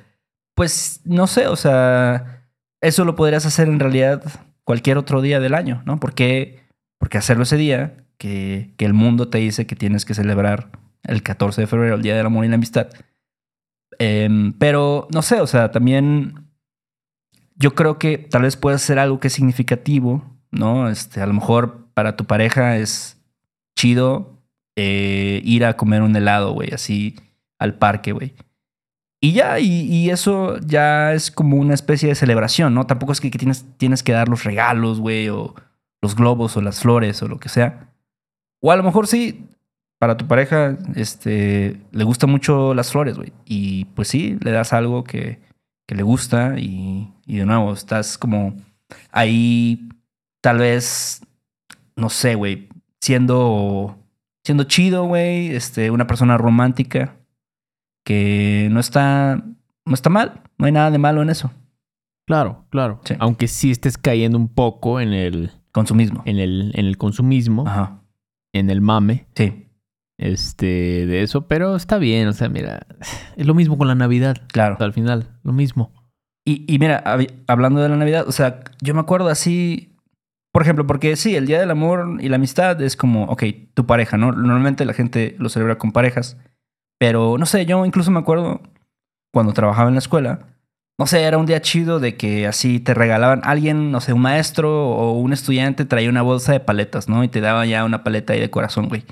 pues 0.55 1.01
no 1.05 1.27
sé, 1.27 1.47
o 1.47 1.57
sea, 1.57 2.49
eso 2.81 3.05
lo 3.05 3.15
podrías 3.15 3.47
hacer 3.47 3.69
en 3.69 3.79
realidad 3.79 4.23
cualquier 4.65 4.99
otro 4.99 5.23
día 5.23 5.41
del 5.41 5.55
año, 5.55 5.83
¿no? 5.87 6.01
¿Por 6.01 6.15
qué, 6.99 7.01
por 7.01 7.09
qué 7.09 7.19
hacerlo 7.19 7.45
ese 7.45 7.57
día 7.57 7.97
que, 8.19 8.75
que 8.77 8.85
el 8.85 8.95
mundo 8.95 9.29
te 9.29 9.39
dice 9.39 9.67
que 9.67 9.77
tienes 9.77 10.05
que 10.05 10.15
celebrar 10.15 10.71
el 11.05 11.23
14 11.23 11.61
de 11.61 11.67
febrero, 11.67 11.95
el 11.95 12.03
Día 12.03 12.17
del 12.17 12.27
Amor 12.27 12.45
y 12.45 12.49
la 12.49 12.57
Amistad? 12.57 12.89
Em, 13.99 14.53
pero 14.53 15.09
no 15.13 15.23
sé, 15.23 15.41
o 15.41 15.47
sea, 15.47 15.71
también 15.71 16.49
yo 17.57 17.75
creo 17.75 17.99
que 17.99 18.19
tal 18.19 18.43
vez 18.43 18.57
pueda 18.57 18.79
ser 18.79 18.99
algo 18.99 19.19
que 19.19 19.29
es 19.29 19.33
significativo, 19.33 20.25
¿no? 20.51 20.89
Este, 20.89 21.21
a 21.21 21.27
lo 21.27 21.35
mejor 21.35 21.89
para 21.95 22.17
tu 22.17 22.25
pareja 22.25 22.77
es 22.77 23.21
chido 23.77 24.39
eh, 24.77 25.41
ir 25.45 25.65
a 25.65 25.77
comer 25.77 26.03
un 26.03 26.15
helado, 26.15 26.53
güey, 26.53 26.73
así 26.73 27.17
al 27.59 27.75
parque, 27.75 28.13
güey. 28.13 28.35
Y 29.21 29.33
ya, 29.33 29.59
y, 29.59 29.67
y 29.67 30.11
eso 30.11 30.59
ya 30.61 31.13
es 31.13 31.33
como 31.33 31.57
una 31.57 31.75
especie 31.75 32.09
de 32.09 32.15
celebración, 32.15 32.73
¿no? 32.75 32.87
Tampoco 32.87 33.11
es 33.11 33.21
que, 33.21 33.33
que 33.33 33.39
tienes, 33.39 33.65
tienes 33.77 34.05
que 34.05 34.13
dar 34.13 34.29
los 34.29 34.45
regalos, 34.45 35.01
güey, 35.01 35.29
o 35.29 35.57
los 36.01 36.15
globos, 36.17 36.57
o 36.57 36.61
las 36.61 36.81
flores, 36.81 37.23
o 37.23 37.29
lo 37.29 37.39
que 37.39 37.49
sea. 37.49 37.93
O 38.61 38.73
a 38.73 38.77
lo 38.77 38.83
mejor 38.83 39.07
sí, 39.07 39.49
para 39.99 40.17
tu 40.17 40.27
pareja, 40.27 40.77
este, 40.95 41.81
le 41.91 42.05
gustan 42.05 42.31
mucho 42.31 42.75
las 42.75 42.93
flores, 42.93 43.17
güey. 43.17 43.33
Y 43.45 43.87
pues 43.87 44.09
sí, 44.09 44.39
le 44.41 44.53
das 44.53 44.73
algo 44.73 45.05
que, 45.05 45.41
que 45.87 45.95
le 45.95 46.03
gusta 46.03 46.59
y, 46.59 47.13
y 47.27 47.39
de 47.39 47.47
nuevo, 47.47 47.73
estás 47.73 48.17
como 48.17 48.55
ahí, 49.11 49.89
tal 50.41 50.59
vez, 50.59 51.23
no 51.97 52.11
sé, 52.11 52.35
güey, 52.37 52.69
siendo, 53.01 53.99
siendo 54.45 54.65
chido, 54.65 55.05
güey, 55.05 55.55
este, 55.55 55.91
una 55.91 56.07
persona 56.07 56.39
romántica 56.39 57.17
que 58.05 58.69
no 58.71 58.81
está, 58.81 59.43
no 59.85 59.95
está 59.95 60.11
mal, 60.11 60.43
no 60.59 60.67
hay 60.67 60.73
nada 60.73 60.91
de 60.91 60.99
malo 60.99 61.23
en 61.23 61.31
eso. 61.31 61.51
Claro, 62.27 62.67
claro. 62.71 63.01
Sí. 63.05 63.15
Aunque 63.19 63.49
sí 63.49 63.71
estés 63.71 63.99
cayendo 63.99 64.39
un 64.39 64.49
poco 64.49 65.01
en 65.01 65.13
el, 65.13 65.51
Consumismo. 65.79 66.23
en 66.27 66.39
el, 66.39 66.73
en 66.75 66.87
el 66.87 66.97
consumismo, 66.99 67.67
Ajá. 67.67 68.03
en 68.53 68.71
el 68.71 68.81
mame, 68.81 69.27
Sí, 69.35 69.67
este, 70.19 70.67
de 71.07 71.23
eso, 71.23 71.47
pero 71.47 71.77
está 71.77 71.99
bien, 71.99 72.29
o 72.29 72.33
sea, 72.33 72.49
mira, 72.49 72.87
es 73.37 73.47
lo 73.47 73.55
mismo 73.55 73.79
con 73.79 73.89
la 73.89 73.95
Navidad, 73.95 74.37
claro. 74.49 74.75
o 74.75 74.79
sea, 74.79 74.87
al 74.87 74.93
final, 74.93 75.29
lo 75.43 75.53
mismo. 75.53 75.93
Y, 76.45 76.65
y 76.73 76.79
mira, 76.79 77.03
hab- 77.05 77.31
hablando 77.47 77.81
de 77.81 77.89
la 77.89 77.97
Navidad, 77.97 78.25
o 78.27 78.33
sea, 78.33 78.61
yo 78.81 78.95
me 78.95 79.01
acuerdo 79.01 79.29
así, 79.29 79.95
por 80.53 80.63
ejemplo, 80.63 80.87
porque 80.87 81.15
sí, 81.17 81.37
el 81.37 81.47
Día 81.47 81.61
del 81.61 81.71
Amor 81.71 82.19
y 82.21 82.29
la 82.31 82.37
Amistad 82.37 82.81
es 82.83 82.97
como, 82.97 83.25
ok, 83.27 83.45
tu 83.75 83.87
pareja, 83.87 84.17
¿no? 84.17 84.33
Normalmente 84.33 84.85
la 84.85 84.95
gente 84.95 85.37
lo 85.39 85.49
celebra 85.51 85.79
con 85.79 85.93
parejas, 85.93 86.37
pero 86.99 87.39
no 87.39 87.47
sé, 87.47 87.65
yo 87.67 87.85
incluso 87.87 88.11
me 88.11 88.19
acuerdo 88.19 88.61
cuando 89.33 89.53
trabajaba 89.53 89.89
en 89.89 89.95
la 89.95 90.01
escuela, 90.01 90.41
no 90.99 91.07
sé, 91.07 91.23
era 91.23 91.39
un 91.39 91.47
día 91.47 91.61
chido 91.63 92.01
de 92.01 92.17
que 92.17 92.47
así 92.47 92.81
te 92.81 92.93
regalaban 92.95 93.41
alguien, 93.45 93.93
no 93.93 94.01
sé, 94.01 94.13
un 94.13 94.21
maestro 94.23 94.89
o 94.91 95.13
un 95.13 95.33
estudiante 95.33 95.85
traía 95.85 96.11
una 96.11 96.23
bolsa 96.23 96.53
de 96.53 96.61
paletas, 96.61 97.09
¿no? 97.09 97.23
Y 97.23 97.29
te 97.29 97.41
daba 97.41 97.65
ya 97.67 97.85
una 97.85 98.03
paleta 98.03 98.33
ahí 98.33 98.41
de 98.41 98.51
corazón, 98.51 98.89
güey. 98.89 99.05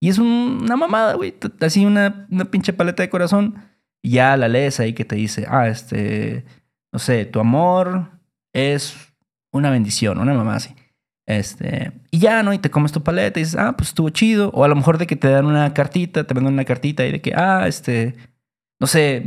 Y 0.00 0.08
es 0.08 0.18
un- 0.18 0.60
una 0.62 0.76
mamada, 0.76 1.14
güey, 1.14 1.34
así 1.60 1.84
una, 1.84 2.26
una 2.30 2.46
pinche 2.46 2.72
paleta 2.72 3.02
de 3.02 3.10
corazón. 3.10 3.56
Y 4.02 4.12
ya 4.12 4.36
la 4.36 4.48
lees 4.48 4.80
ahí 4.80 4.92
que 4.94 5.04
te 5.04 5.16
dice, 5.16 5.46
ah, 5.48 5.68
este, 5.68 6.44
no 6.92 6.98
sé, 6.98 7.24
tu 7.26 7.40
amor 7.40 8.10
es 8.54 8.96
una 9.52 9.70
bendición, 9.70 10.18
una 10.18 10.34
mamá 10.34 10.56
así. 10.56 10.74
Este, 11.26 11.92
y 12.10 12.18
ya, 12.18 12.42
¿no? 12.42 12.52
Y 12.52 12.58
te 12.58 12.70
comes 12.70 12.92
tu 12.92 13.02
paleta 13.02 13.40
y 13.40 13.44
dices, 13.44 13.58
ah, 13.58 13.74
pues 13.76 13.88
estuvo 13.90 14.10
chido. 14.10 14.50
O 14.52 14.64
a 14.64 14.68
lo 14.68 14.76
mejor 14.76 14.98
de 14.98 15.06
que 15.06 15.16
te 15.16 15.28
dan 15.28 15.46
una 15.46 15.72
cartita, 15.72 16.24
te 16.24 16.34
mandan 16.34 16.52
una 16.54 16.64
cartita 16.66 17.04
y 17.06 17.12
de 17.12 17.20
que, 17.22 17.32
ah, 17.34 17.66
este, 17.66 18.14
no 18.80 18.86
sé, 18.86 19.26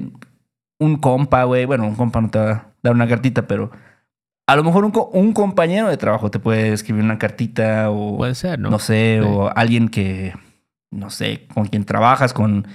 un 0.80 0.98
compa, 0.98 1.44
güey. 1.44 1.66
Bueno, 1.66 1.86
un 1.88 1.96
compa 1.96 2.22
no 2.22 2.30
te 2.30 2.40
va 2.40 2.52
a 2.52 2.68
dar 2.84 2.94
una 2.94 3.08
cartita, 3.08 3.48
pero 3.48 3.72
a 4.48 4.56
lo 4.56 4.64
mejor 4.64 4.86
un, 4.86 4.94
un 5.14 5.34
compañero 5.34 5.90
de 5.90 5.98
trabajo 5.98 6.32
te 6.32 6.40
puede 6.40 6.72
escribir 6.74 7.04
una 7.04 7.18
cartita 7.18 7.90
o 7.92 8.18
Puede 8.18 8.36
ser, 8.36 8.60
¿no? 8.60 8.70
no, 8.70 8.80
sé, 8.80 9.20
Sí. 9.22 9.28
o 9.28 9.50
alguien 9.56 9.90
que, 9.90 10.34
no 10.92 11.10
sé, 11.10 11.48
con 11.54 11.68
quien 11.68 11.84
trabajas, 11.84 12.34
con 12.34 12.68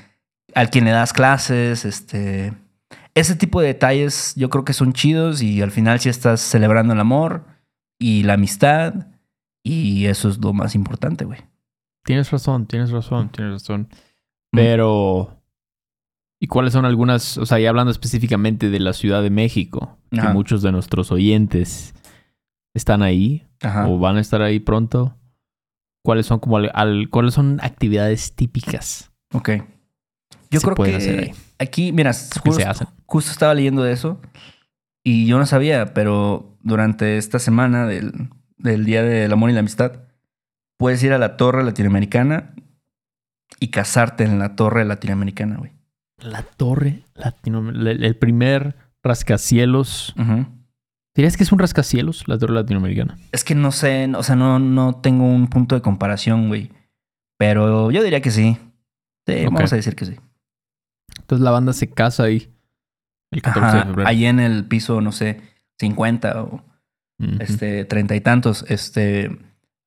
al 0.55 0.69
quien 0.71 0.85
le 0.85 0.91
das 0.91 1.13
clases, 1.15 1.85
este, 1.87 2.53
ese 3.15 3.37
tipo 3.37 3.61
de 3.61 3.69
detalles 3.69 4.35
yo 4.37 4.51
creo 4.51 4.65
que 4.67 4.75
son 4.75 4.93
chidos 4.93 5.41
y 5.43 5.63
al 5.63 5.71
final 5.71 5.99
sí 6.01 6.09
estás 6.11 6.41
celebrando 6.41 6.93
el 6.93 7.01
amor 7.01 7.45
y 7.99 8.23
la 8.25 8.35
amistad 8.35 8.95
y 9.65 10.07
eso 10.07 10.29
es 10.29 10.39
lo 10.39 10.53
más 10.53 10.75
importante, 10.75 11.25
güey. 11.25 11.41
Tienes 12.05 12.31
razón, 12.33 12.67
tienes 12.67 12.91
razón, 12.91 13.31
tienes 13.31 13.53
razón. 13.55 13.89
Pero, 14.51 15.42
¿y 16.43 16.49
cuáles 16.49 16.73
son 16.73 16.85
algunas, 16.85 17.39
o 17.39 17.47
sea, 17.47 17.61
ya 17.61 17.69
hablando 17.69 17.93
específicamente 17.93 18.69
de 18.69 18.81
la 18.81 18.93
Ciudad 18.95 19.23
de 19.23 19.31
México, 19.31 19.97
que 20.11 20.21
muchos 20.23 20.61
de 20.61 20.73
nuestros 20.73 21.13
oyentes 21.13 21.95
están 22.75 23.01
ahí 23.03 23.47
Ajá. 23.63 23.87
o 23.89 23.99
van 24.01 24.17
a 24.17 24.21
estar 24.21 24.43
ahí 24.43 24.59
pronto? 24.59 25.17
¿Cuáles 26.05 26.27
son 26.27 26.41
como 26.41 26.57
al- 26.57 26.73
al- 26.75 27.09
cuáles 27.11 27.35
son 27.35 27.61
actividades 27.63 28.35
típicas? 28.35 29.13
Ok. 29.33 29.51
Yo 30.51 30.61
creo 30.61 30.75
que 30.75 30.97
hacer 30.97 31.19
ahí? 31.21 31.33
aquí, 31.61 31.93
mira, 31.93 32.13
justo, 32.13 32.53
se 32.53 32.65
hacen? 32.65 32.89
justo 33.07 33.31
estaba 33.31 33.55
leyendo 33.55 33.85
de 33.85 33.93
eso 33.93 34.21
y 35.05 35.27
yo 35.27 35.39
no 35.39 35.47
sabía, 35.47 35.95
pero 35.95 36.59
durante 36.63 37.19
esta 37.19 37.39
semana 37.39 37.87
del, 37.87 38.31
del 38.59 38.85
Día 38.85 39.05
del 39.05 39.33
Amor 39.33 39.51
y 39.51 39.53
la 39.53 39.61
Amistad, 39.61 40.01
puedes 40.77 41.01
ir 41.05 41.13
a 41.13 41.19
la 41.19 41.37
Torre 41.37 41.63
Latinoamericana 41.63 42.53
y 43.61 43.69
casarte 43.69 44.25
en 44.25 44.41
la 44.41 44.57
Torre 44.57 44.85
Latinoamericana, 44.85 45.57
güey. 45.57 45.71
La 46.23 46.43
torre 46.43 47.03
latinoamericana, 47.15 48.07
el 48.07 48.17
primer 48.17 48.77
rascacielos. 49.03 50.15
¿Dirías 51.15 51.37
que 51.37 51.43
es 51.43 51.53
un 51.53 51.59
rascacielos 51.59 52.27
la 52.27 52.39
torre 52.39 52.55
latinoamericana? 52.55 53.19
Es 53.33 53.45
que 53.45 53.55
no 53.55 53.71
sé, 53.73 54.11
o 54.15 54.23
sea, 54.23 54.37
no, 54.37 54.59
no 54.59 54.97
tengo 54.97 55.25
un 55.25 55.49
punto 55.49 55.75
de 55.75 55.83
comparación, 55.83 56.49
güey. 56.49 56.71
Pero 57.39 57.91
yo 57.91 58.03
diría 58.03 58.21
que 58.21 58.31
sí. 58.31 58.59
Vamos 59.27 59.73
a 59.73 59.77
decir 59.77 59.95
que 59.95 60.07
sí. 60.07 60.17
Entonces 61.19 61.45
la 61.45 61.51
banda 61.51 61.73
se 61.73 61.91
casa 61.91 62.25
ahí 62.25 62.51
el 63.31 63.43
14 63.43 63.77
de 63.77 63.83
febrero. 63.85 64.09
ahí 64.09 64.27
en 64.27 64.41
el 64.41 64.65
piso, 64.67 65.01
no 65.01 65.13
sé, 65.13 65.41
50 65.79 66.43
o 66.43 66.65
este, 67.39 67.85
treinta 67.85 68.17
y 68.17 68.21
tantos, 68.21 68.65
este, 68.69 69.39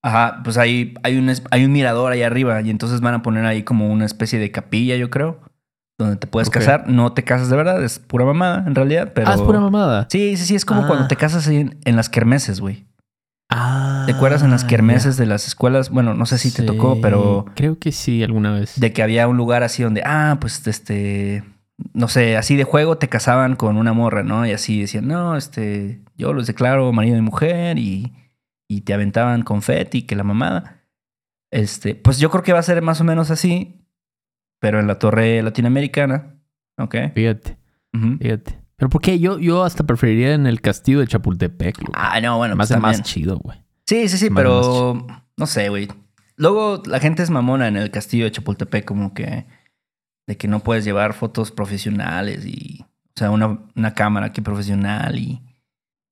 ajá, 0.01 0.41
pues 0.43 0.57
ahí 0.57 0.93
hay 1.03 1.17
un, 1.17 1.31
hay 1.51 1.65
un 1.65 1.71
mirador 1.71 2.11
ahí 2.11 2.21
arriba 2.21 2.61
y 2.61 2.69
entonces 2.69 3.01
van 3.01 3.13
a 3.13 3.21
poner 3.21 3.45
ahí 3.45 3.63
como 3.63 3.91
una 3.91 4.05
especie 4.05 4.39
de 4.39 4.51
capilla, 4.51 4.95
yo 4.95 5.09
creo, 5.09 5.41
donde 5.97 6.17
te 6.17 6.27
puedes 6.27 6.49
casar. 6.49 6.87
No 6.89 7.13
te 7.13 7.23
casas 7.23 7.49
de 7.49 7.55
verdad, 7.55 7.83
es 7.83 7.99
pura 7.99 8.25
mamada 8.25 8.63
en 8.67 8.75
realidad, 8.75 9.11
pero... 9.15 9.29
Ah, 9.29 9.35
es 9.35 9.41
pura 9.41 9.59
mamada. 9.59 10.07
Sí, 10.09 10.35
sí, 10.37 10.45
sí, 10.45 10.55
es 10.55 10.65
como 10.65 10.83
Ah. 10.83 10.87
cuando 10.87 11.07
te 11.07 11.15
casas 11.15 11.47
en, 11.47 11.77
en 11.85 11.95
las 11.95 12.09
kermeses, 12.09 12.59
güey. 12.59 12.85
Ah, 13.49 14.03
¿Te 14.07 14.13
acuerdas 14.13 14.41
en 14.43 14.51
las 14.51 14.63
ya. 14.63 14.67
kermeses 14.69 15.17
de 15.17 15.25
las 15.27 15.47
escuelas? 15.47 15.89
Bueno, 15.91 16.13
no 16.15 16.25
sé 16.25 16.37
si 16.37 16.51
te 16.51 16.63
tocó, 16.63 16.99
pero 17.01 17.45
Creo 17.55 17.77
que 17.79 17.91
sí, 17.91 18.23
alguna 18.23 18.51
vez. 18.51 18.79
de 18.79 18.91
que 18.91 19.03
había 19.03 19.27
un 19.27 19.37
lugar 19.37 19.63
así 19.63 19.83
donde, 19.83 20.01
ah, 20.03 20.37
pues 20.41 20.65
este, 20.67 21.43
no 21.93 22.07
sé, 22.07 22.37
así 22.37 22.55
de 22.55 22.63
juego 22.63 22.97
te 22.97 23.07
casaban 23.07 23.55
con 23.55 23.77
una 23.77 23.93
morra, 23.93 24.23
¿no? 24.23 24.45
Y 24.47 24.51
así 24.51 24.81
decían, 24.81 25.07
no, 25.07 25.37
este, 25.37 26.01
yo 26.17 26.33
los 26.33 26.47
declaro 26.47 26.91
marido 26.91 27.17
y 27.17 27.21
mujer 27.21 27.77
y, 27.77 28.13
y 28.67 28.81
te 28.81 28.93
aventaban 28.95 29.43
confeti, 29.43 30.01
que 30.01 30.15
la 30.15 30.23
mamada. 30.23 30.81
Este, 31.51 31.93
pues 31.95 32.17
yo 32.17 32.31
creo 32.31 32.43
que 32.43 32.51
va 32.51 32.59
a 32.59 32.63
ser 32.63 32.81
más 32.81 32.99
o 32.99 33.03
menos 33.03 33.29
así, 33.31 33.84
pero 34.59 34.79
en 34.79 34.87
la 34.87 34.99
torre 34.99 35.41
latinoamericana, 35.41 36.35
¿ok? 36.77 36.95
Fíjate, 37.13 37.57
fíjate. 38.19 38.59
Pero 38.77 38.89
¿por 38.89 39.01
qué? 39.01 39.19
Yo, 39.19 39.39
yo 39.39 39.63
hasta 39.63 39.85
preferiría 39.85 40.33
en 40.33 40.47
el 40.47 40.59
castillo 40.61 40.99
de 40.99 41.07
Chapultepec. 41.07 41.77
Ah, 41.93 42.19
no, 42.19 42.37
bueno, 42.37 42.55
pues 42.57 42.69
más 42.71 42.81
también. 42.81 43.03
chido, 43.03 43.37
güey. 43.37 43.57
Sí, 43.87 44.09
sí, 44.09 44.17
sí, 44.17 44.29
Más- 44.29 44.41
pero 44.41 45.07
no 45.37 45.45
sé, 45.47 45.69
güey. 45.69 45.87
Luego 46.37 46.83
la 46.85 46.99
gente 46.99 47.23
es 47.23 47.29
mamona 47.29 47.67
en 47.69 47.77
el 47.77 47.91
castillo 47.91 48.25
de 48.25 48.31
Chapultepec, 48.31 48.83
como 48.83 49.13
que 49.13 49.45
de 50.27 50.37
que 50.37 50.47
no 50.47 50.59
puedes 50.59 50.83
llevar 50.83 51.13
fotos 51.13 51.51
profesionales 51.51 52.45
y, 52.45 52.81
o 52.81 53.13
sea, 53.15 53.31
una, 53.31 53.59
una 53.75 53.93
cámara 53.93 54.25
aquí 54.27 54.41
profesional 54.41 55.17
y, 55.17 55.41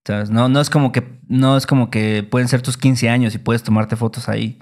¿sabes? 0.07 0.29
No, 0.29 0.47
no 0.47 0.61
es 0.61 0.69
como 0.69 0.91
que, 0.93 1.19
no 1.27 1.57
es 1.57 1.65
como 1.65 1.89
que 1.89 2.23
pueden 2.23 2.47
ser 2.47 2.61
tus 2.61 2.77
15 2.77 3.09
años 3.09 3.35
y 3.35 3.39
puedes 3.39 3.63
tomarte 3.63 3.95
fotos 3.97 4.29
ahí. 4.29 4.59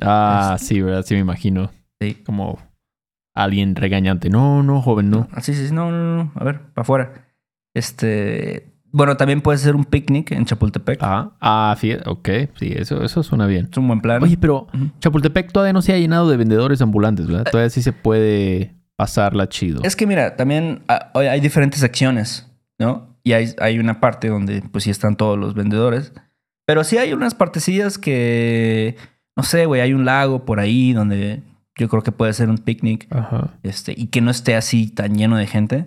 Ah, 0.00 0.56
sí, 0.60 0.80
¿verdad? 0.82 1.04
Sí, 1.04 1.14
me 1.14 1.20
imagino. 1.20 1.70
Sí. 2.00 2.14
Como 2.24 2.58
alguien 3.44 3.76
regañante. 3.76 4.30
No, 4.30 4.62
no, 4.62 4.80
joven, 4.82 5.10
no. 5.10 5.28
Así, 5.32 5.54
sí, 5.54 5.68
sí, 5.68 5.74
no, 5.74 5.90
no, 5.90 6.16
no, 6.16 6.32
a 6.34 6.44
ver, 6.44 6.60
para 6.74 6.82
afuera. 6.82 7.12
Este, 7.74 8.72
bueno, 8.92 9.16
también 9.16 9.40
puede 9.40 9.58
ser 9.58 9.76
un 9.76 9.84
picnic 9.84 10.32
en 10.32 10.44
Chapultepec. 10.44 10.98
Ah, 11.02 11.32
ah, 11.40 11.76
fíjate. 11.78 12.08
Ok, 12.08 12.28
sí, 12.58 12.72
eso, 12.74 13.02
eso 13.02 13.22
suena 13.22 13.46
bien. 13.46 13.68
Es 13.70 13.78
un 13.78 13.86
buen 13.86 14.00
plan. 14.00 14.22
Oye, 14.22 14.36
pero 14.36 14.66
Ujú. 14.74 14.90
Chapultepec 14.98 15.52
todavía 15.52 15.72
no 15.72 15.82
se 15.82 15.92
ha 15.92 15.98
llenado 15.98 16.28
de 16.28 16.36
vendedores 16.36 16.80
ambulantes, 16.82 17.26
¿verdad? 17.26 17.44
Todavía 17.50 17.70
sí 17.70 17.82
se 17.82 17.92
puede 17.92 18.74
pasarla 18.96 19.48
chido. 19.48 19.82
Es 19.84 19.96
que 19.96 20.06
mira, 20.06 20.36
también 20.36 20.82
ah, 20.88 21.10
hay 21.14 21.40
diferentes 21.40 21.80
secciones, 21.80 22.50
¿no? 22.78 23.16
Y 23.22 23.32
hay, 23.32 23.54
hay 23.60 23.78
una 23.78 24.00
parte 24.00 24.28
donde 24.28 24.62
pues 24.72 24.84
sí 24.84 24.90
están 24.90 25.16
todos 25.16 25.38
los 25.38 25.54
vendedores. 25.54 26.12
Pero 26.66 26.84
sí 26.84 26.98
hay 26.98 27.12
unas 27.12 27.34
partecillas 27.34 27.98
que, 27.98 28.96
no 29.36 29.42
sé, 29.42 29.66
güey, 29.66 29.80
hay 29.80 29.92
un 29.92 30.04
lago 30.04 30.44
por 30.44 30.60
ahí 30.60 30.92
donde 30.92 31.42
yo 31.76 31.88
creo 31.88 32.02
que 32.02 32.12
puede 32.12 32.32
ser 32.32 32.48
un 32.50 32.58
picnic. 32.58 33.06
Ajá. 33.10 33.58
Este, 33.62 33.94
y 33.96 34.08
que 34.08 34.20
no 34.20 34.30
esté 34.30 34.54
así 34.54 34.88
tan 34.88 35.16
lleno 35.16 35.36
de 35.36 35.46
gente. 35.46 35.86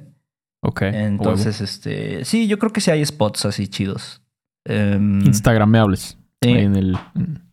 Ok. 0.61 0.81
Entonces, 0.83 1.61
este, 1.61 2.25
sí, 2.25 2.47
yo 2.47 2.57
creo 2.59 2.71
que 2.71 2.81
sí 2.81 2.91
hay 2.91 3.05
spots 3.05 3.45
así 3.45 3.67
chidos. 3.67 4.21
Huevo. 4.65 5.25
Instagrameables. 5.25 6.17
sí. 6.41 6.49
Ahí 6.49 6.63
en 6.63 6.75
el 6.75 6.97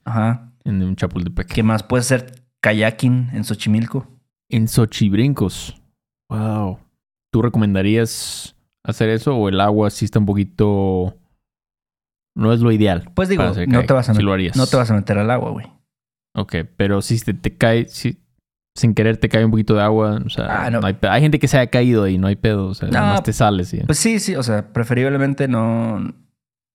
Ajá. 0.04 0.52
en 0.64 0.82
un 0.82 0.96
Chapultepec. 0.96 1.48
¿Qué 1.48 1.62
más? 1.62 1.82
Puede 1.82 2.04
ser 2.04 2.44
kayaking 2.60 3.30
en 3.32 3.44
Xochimilco. 3.44 4.06
En 4.48 4.68
Xochibrincos. 4.68 5.80
Wow. 6.28 6.78
¿Tú 7.32 7.42
recomendarías 7.42 8.54
hacer 8.84 9.08
eso 9.10 9.36
o 9.36 9.48
el 9.48 9.60
agua 9.60 9.90
sí 9.90 10.04
está 10.04 10.18
un 10.18 10.26
poquito 10.26 11.16
no 12.36 12.52
es 12.52 12.60
lo 12.60 12.72
ideal? 12.72 13.10
Pues 13.14 13.28
digo, 13.28 13.42
no 13.42 13.84
te, 13.84 13.92
vas 13.92 14.08
a 14.08 14.14
lo 14.14 14.32
harías. 14.32 14.56
no 14.56 14.66
te 14.66 14.76
vas 14.76 14.90
a 14.90 14.94
meter 14.94 15.18
al 15.18 15.30
agua, 15.30 15.50
güey. 15.50 15.66
Ok, 16.34 16.56
pero 16.76 17.02
si 17.02 17.18
te, 17.20 17.34
te 17.34 17.56
cae, 17.56 17.86
si 17.88 18.18
sin 18.76 18.94
querer 18.94 19.16
te 19.16 19.28
cae 19.28 19.44
un 19.44 19.50
poquito 19.50 19.74
de 19.74 19.82
agua, 19.82 20.20
o 20.24 20.30
sea, 20.30 20.66
Ah, 20.66 20.70
no. 20.70 20.80
no 20.80 20.86
hay, 20.86 21.20
gente 21.20 21.38
que 21.38 21.48
se 21.48 21.58
ha 21.58 21.66
caído 21.66 22.06
y 22.06 22.18
no 22.18 22.28
hay 22.28 22.36
pedo, 22.36 22.68
o 22.68 22.74
sea, 22.74 22.88
No, 22.88 23.00
más 23.00 23.22
te 23.24 23.32
sales 23.32 23.74
y 23.74 23.80
Pues 23.80 23.98
sí, 23.98 24.20
sí, 24.20 24.36
o 24.36 24.42
sea, 24.42 24.72
preferiblemente 24.72 25.48
no, 25.48 25.98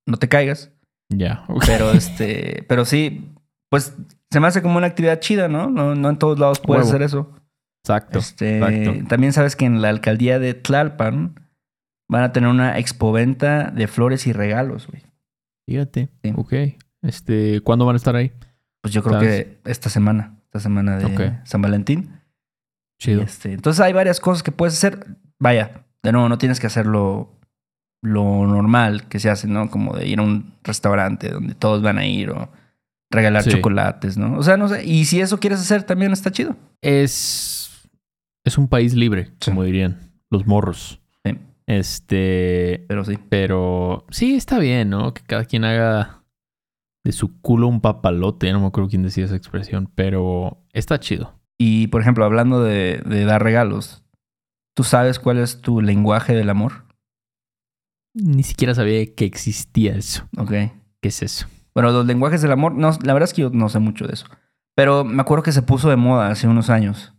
no 0.08 0.18
te 0.18 0.28
caigas. 0.28 0.72
ya. 1.10 1.46
ok. 1.48 1.64
Pero 1.66 1.92
este, 1.92 2.64
pero 2.68 2.84
sí, 2.86 3.32
pues 3.72 3.96
se 4.30 4.40
me 4.40 4.48
hace 4.48 4.62
como 4.62 4.78
una 4.78 4.88
actividad 4.88 5.20
chida, 5.22 5.48
¿no? 5.48 5.70
No, 5.70 5.96
no 5.96 6.10
en 6.10 6.18
todos 6.20 6.38
lados 6.38 6.60
puedes 6.60 6.84
Huevo. 6.86 6.90
hacer 6.96 7.02
eso. 7.06 7.34
Exacto. 7.84 8.20
Este, 8.20 8.58
exacto. 8.58 9.08
También 9.08 9.32
sabes 9.32 9.56
que 9.56 9.66
en 9.66 9.82
la 9.82 9.90
alcaldía 9.90 10.38
de 10.40 10.54
Tlalpan 10.54 11.40
van 12.10 12.24
a 12.24 12.34
tener 12.34 12.50
una 12.50 12.78
expoventa 12.78 13.72
de 13.72 13.88
flores 13.88 14.28
y 14.28 14.34
regalos, 14.34 14.88
güey. 14.88 15.04
Fíjate. 15.70 16.10
Sí. 16.24 16.34
Ok. 16.36 16.54
Este, 17.04 17.62
¿cuándo 17.62 17.86
van 17.86 17.96
a 17.96 17.98
estar 17.98 18.16
ahí? 18.16 18.32
Pues 18.86 18.94
yo 18.94 19.02
creo 19.02 19.16
¿Sabes? 19.16 19.46
que 19.46 19.58
esta 19.66 19.90
semana. 19.90 20.36
esta 20.44 20.60
semana 20.60 20.98
de. 20.98 21.40
San 21.44 21.60
Valentín. 21.60 22.20
Chido. 23.02 23.24
Este, 23.24 23.52
entonces 23.52 23.80
hay 23.82 23.94
varias 23.94 24.20
cosas 24.20 24.44
que 24.44 24.52
puedes 24.52 24.76
hacer. 24.76 25.08
Vaya, 25.40 25.86
de 26.04 26.12
nuevo, 26.12 26.30
no 26.30 26.38
tienes 26.38 26.60
que 26.60 26.68
hacerlo 26.68 27.32
lo 28.04 28.46
normal 28.46 29.08
que 29.08 29.20
se 29.20 29.32
hace, 29.32 29.48
¿no? 29.48 29.72
Como 29.72 29.96
de 29.98 30.08
ir 30.08 30.20
a 30.20 30.22
un 30.22 30.54
restaurante 30.64 31.32
donde 31.32 31.56
todos 31.56 31.82
van 31.82 31.98
a 31.98 32.06
ir 32.06 32.30
o 32.30 32.52
regalar 33.10 33.42
Sí. 33.42 33.50
chocolates, 33.50 34.18
¿no? 34.18 34.38
O 34.38 34.44
sea, 34.44 34.56
no 34.56 34.68
sé. 34.68 34.86
Y 34.86 35.06
si 35.06 35.20
eso 35.20 35.40
quieres 35.40 35.60
hacer, 35.60 35.82
también 35.82 36.12
está 36.14 36.30
chido. 36.32 36.56
Es, 36.82 37.90
es 38.46 38.58
un 38.60 38.68
país 38.68 38.94
libre, 38.94 39.32
Sí. 39.42 39.50
como 39.50 39.64
dirían 39.64 40.12
los 40.30 40.46
morros. 40.46 41.02
Sí. 41.26 41.40
Este, 41.66 42.86
Pero 42.88 43.04
sí. 43.04 43.18
pero 43.30 44.06
sí 44.12 44.36
está 44.36 44.60
bien, 44.60 44.92
¿no? 44.92 45.14
Que 45.16 45.24
cada 45.24 45.46
quien 45.46 45.64
haga 45.66 46.22
de 47.06 47.12
su 47.12 47.40
culo 47.40 47.68
un 47.68 47.80
papalote. 47.80 48.52
No 48.52 48.60
me 48.60 48.68
acuerdo 48.68 48.90
quién 48.90 49.04
decía 49.04 49.24
esa 49.24 49.36
expresión, 49.36 49.90
pero 49.94 50.66
está 50.74 51.00
chido. 51.00 51.40
Y, 51.58 51.88
por 51.88 52.02
ejemplo, 52.02 52.26
hablando 52.26 52.62
de, 52.62 53.02
de 53.06 53.24
dar 53.24 53.42
regalos, 53.42 54.04
¿tú 54.76 54.84
sabes 54.84 55.20
cuál 55.20 55.38
es 55.38 55.62
tu 55.62 55.82
lenguaje 55.82 56.34
del 56.34 56.50
amor? 56.50 56.86
Ni 58.16 58.44
siquiera 58.44 58.74
sabía 58.74 59.06
que 59.14 59.26
existía 59.26 59.96
eso. 59.96 60.28
Ok. 60.38 60.52
¿Qué 61.00 61.10
es 61.10 61.22
eso? 61.22 61.48
Bueno, 61.76 61.92
los 61.92 62.08
lenguajes 62.08 62.42
del 62.42 62.52
amor, 62.52 62.74
no, 62.74 62.90
la 63.04 63.14
verdad 63.14 63.30
es 63.30 63.34
que 63.34 63.44
yo 63.44 63.52
no 63.52 63.70
sé 63.70 63.80
mucho 63.80 64.08
de 64.08 64.14
eso. 64.14 64.26
Pero 64.76 65.04
me 65.04 65.22
acuerdo 65.22 65.44
que 65.44 65.52
se 65.52 65.62
puso 65.62 65.90
de 65.90 65.98
moda 65.98 66.30
hace 66.30 66.48
unos 66.48 66.72
años. 66.72 67.14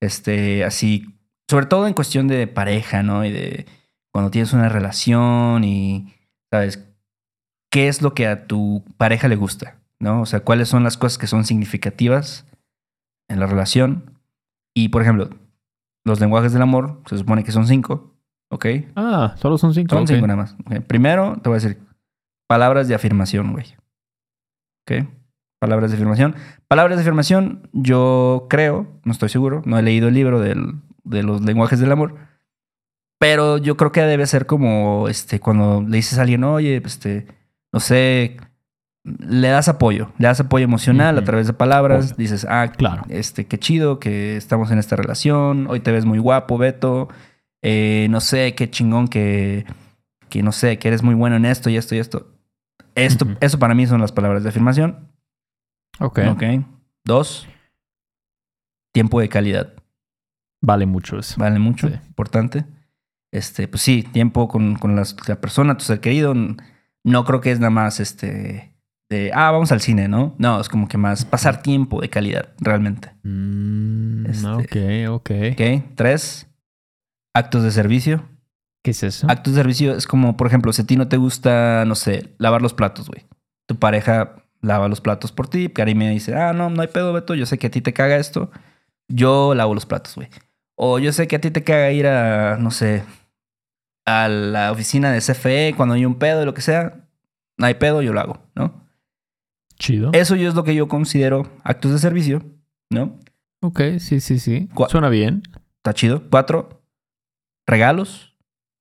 Este, 0.00 0.64
así, 0.64 1.06
sobre 1.50 1.66
todo 1.66 1.88
en 1.88 1.94
cuestión 1.94 2.28
de 2.28 2.46
pareja, 2.46 3.02
¿no? 3.02 3.24
Y 3.24 3.32
de 3.32 3.66
cuando 4.12 4.30
tienes 4.30 4.52
una 4.52 4.68
relación 4.68 5.64
y, 5.64 6.14
¿sabes? 6.52 6.93
¿Qué 7.74 7.88
es 7.88 8.02
lo 8.02 8.14
que 8.14 8.28
a 8.28 8.46
tu 8.46 8.84
pareja 8.96 9.26
le 9.26 9.34
gusta? 9.34 9.78
¿No? 9.98 10.20
O 10.20 10.26
sea, 10.26 10.40
¿cuáles 10.40 10.68
son 10.68 10.84
las 10.84 10.96
cosas 10.96 11.18
que 11.18 11.26
son 11.26 11.44
significativas 11.44 12.46
en 13.28 13.40
la 13.40 13.46
relación? 13.46 14.12
Y, 14.76 14.90
por 14.90 15.02
ejemplo, 15.02 15.28
los 16.04 16.20
lenguajes 16.20 16.52
del 16.52 16.62
amor, 16.62 17.00
se 17.06 17.18
supone 17.18 17.42
que 17.42 17.50
son 17.50 17.66
cinco, 17.66 18.14
¿ok? 18.48 18.66
Ah, 18.94 19.34
solo 19.38 19.58
son 19.58 19.74
cinco. 19.74 19.96
Son 19.96 20.06
cinco 20.06 20.26
nada 20.28 20.36
más. 20.36 20.56
Primero, 20.86 21.34
te 21.42 21.48
voy 21.48 21.56
a 21.56 21.60
decir 21.60 21.80
palabras 22.46 22.86
de 22.86 22.94
afirmación, 22.94 23.52
güey. 23.52 23.66
¿Ok? 24.86 25.08
Palabras 25.58 25.90
de 25.90 25.96
afirmación. 25.96 26.36
Palabras 26.68 26.96
de 26.96 27.02
afirmación, 27.02 27.68
yo 27.72 28.46
creo, 28.50 28.86
no 29.04 29.10
estoy 29.10 29.30
seguro, 29.30 29.62
no 29.64 29.78
he 29.78 29.82
leído 29.82 30.06
el 30.08 30.14
libro 30.14 30.38
del- 30.40 30.74
de 31.02 31.22
los 31.24 31.42
lenguajes 31.42 31.80
del 31.80 31.90
amor, 31.90 32.14
pero 33.18 33.58
yo 33.58 33.76
creo 33.76 33.90
que 33.92 34.02
debe 34.02 34.26
ser 34.26 34.46
como 34.46 35.08
este, 35.08 35.40
cuando 35.40 35.82
le 35.82 35.96
dices 35.96 36.18
a 36.18 36.22
alguien, 36.22 36.44
oye, 36.44 36.76
este, 36.84 37.26
no 37.74 37.80
sé, 37.80 38.36
le 39.04 39.48
das 39.48 39.68
apoyo, 39.68 40.12
le 40.18 40.28
das 40.28 40.40
apoyo 40.40 40.64
emocional 40.64 41.18
a 41.18 41.24
través 41.24 41.46
de 41.46 41.52
palabras, 41.52 42.06
Obvio. 42.06 42.16
dices, 42.16 42.46
ah, 42.48 42.70
Claro. 42.74 43.02
este, 43.08 43.46
qué 43.46 43.58
chido 43.58 43.98
que 43.98 44.36
estamos 44.36 44.70
en 44.70 44.78
esta 44.78 44.96
relación, 44.96 45.66
hoy 45.68 45.80
te 45.80 45.92
ves 45.92 46.04
muy 46.06 46.18
guapo, 46.18 46.56
Beto, 46.56 47.08
eh, 47.62 48.06
no 48.10 48.20
sé, 48.20 48.54
qué 48.54 48.70
chingón 48.70 49.08
que, 49.08 49.66
que, 50.30 50.42
no 50.42 50.52
sé, 50.52 50.78
que 50.78 50.88
eres 50.88 51.02
muy 51.02 51.14
bueno 51.14 51.36
en 51.36 51.44
esto 51.44 51.68
y 51.68 51.76
esto 51.76 51.94
y 51.94 51.98
esto. 51.98 52.30
Esto. 52.94 53.26
Eso 53.40 53.58
para 53.58 53.74
mí 53.74 53.86
son 53.86 54.00
las 54.00 54.12
palabras 54.12 54.42
de 54.44 54.48
afirmación. 54.50 55.08
Ok. 55.98 56.20
Ok. 56.30 56.42
Dos, 57.04 57.46
tiempo 58.92 59.20
de 59.20 59.28
calidad. 59.28 59.74
Vale 60.62 60.86
mucho 60.86 61.18
eso. 61.18 61.34
Vale 61.38 61.58
mucho, 61.58 61.88
Sí. 61.88 61.94
importante. 62.06 62.64
Este, 63.32 63.66
pues 63.66 63.82
sí, 63.82 64.02
tiempo 64.04 64.46
con, 64.48 64.76
con 64.76 64.94
las- 64.96 65.16
la 65.28 65.40
persona, 65.40 65.76
tu 65.76 65.84
ser 65.84 66.00
querido. 66.00 66.34
No 67.04 67.24
creo 67.24 67.40
que 67.40 67.50
es 67.52 67.60
nada 67.60 67.70
más 67.70 68.00
este 68.00 68.74
de, 69.10 69.30
ah, 69.34 69.50
vamos 69.50 69.70
al 69.72 69.80
cine, 69.80 70.08
¿no? 70.08 70.34
No, 70.38 70.60
es 70.60 70.68
como 70.68 70.88
que 70.88 70.96
más 70.96 71.24
pasar 71.24 71.60
tiempo 71.62 72.00
de 72.00 72.08
calidad, 72.08 72.48
realmente. 72.58 73.12
Mm, 73.22 74.26
Este- 74.26 75.06
Ok, 75.08 75.14
ok. 75.14 75.30
Ok. 75.52 75.94
Tres, 75.94 76.48
actos 77.34 77.62
de 77.62 77.70
servicio. 77.70 78.24
¿Qué 78.82 78.90
es 78.92 79.02
eso? 79.02 79.26
Actos 79.30 79.54
de 79.54 79.60
servicio 79.60 79.94
es 79.96 80.06
como, 80.06 80.36
por 80.36 80.46
ejemplo, 80.46 80.72
si 80.72 80.82
a 80.82 80.86
ti 80.86 80.96
no 80.96 81.08
te 81.08 81.16
gusta, 81.16 81.84
no 81.86 81.94
sé, 81.94 82.34
lavar 82.38 82.60
los 82.62 82.74
platos, 82.74 83.08
güey. 83.08 83.24
Tu 83.66 83.78
pareja 83.78 84.36
lava 84.60 84.88
los 84.88 85.00
platos 85.00 85.32
por 85.32 85.48
ti. 85.48 85.68
Karim 85.68 85.98
me 85.98 86.10
dice, 86.10 86.34
ah, 86.34 86.52
no, 86.52 86.68
no 86.70 86.82
hay 86.82 86.88
pedo, 86.88 87.12
Beto. 87.12 87.34
Yo 87.34 87.46
sé 87.46 87.58
que 87.58 87.66
a 87.68 87.70
ti 87.70 87.80
te 87.80 87.92
caga 87.92 88.16
esto. 88.16 88.50
Yo 89.08 89.54
lavo 89.54 89.74
los 89.74 89.86
platos, 89.86 90.14
güey. 90.16 90.28
O 90.76 90.98
yo 90.98 91.12
sé 91.12 91.28
que 91.28 91.36
a 91.36 91.40
ti 91.40 91.50
te 91.50 91.62
caga 91.64 91.90
ir 91.92 92.06
a, 92.06 92.56
no 92.58 92.70
sé, 92.70 93.04
a 94.06 94.28
la 94.28 94.72
oficina 94.72 95.10
de 95.12 95.20
CFE 95.20 95.74
cuando 95.76 95.94
hay 95.94 96.04
un 96.04 96.16
pedo 96.16 96.42
y 96.42 96.44
lo 96.44 96.54
que 96.54 96.62
sea. 96.62 97.08
No 97.56 97.66
hay 97.66 97.74
pedo, 97.74 98.02
yo 98.02 98.12
lo 98.12 98.20
hago, 98.20 98.38
¿no? 98.54 98.84
Chido. 99.78 100.10
Eso 100.12 100.36
yo 100.36 100.48
es 100.48 100.54
lo 100.54 100.64
que 100.64 100.74
yo 100.74 100.88
considero 100.88 101.50
actos 101.62 101.92
de 101.92 101.98
servicio, 101.98 102.42
¿no? 102.90 103.18
Ok, 103.60 103.80
sí, 103.98 104.20
sí, 104.20 104.38
sí. 104.38 104.68
Suena 104.88 105.08
bien. 105.08 105.42
Está 105.76 105.94
chido. 105.94 106.22
Cuatro, 106.30 106.84
regalos, 107.66 108.36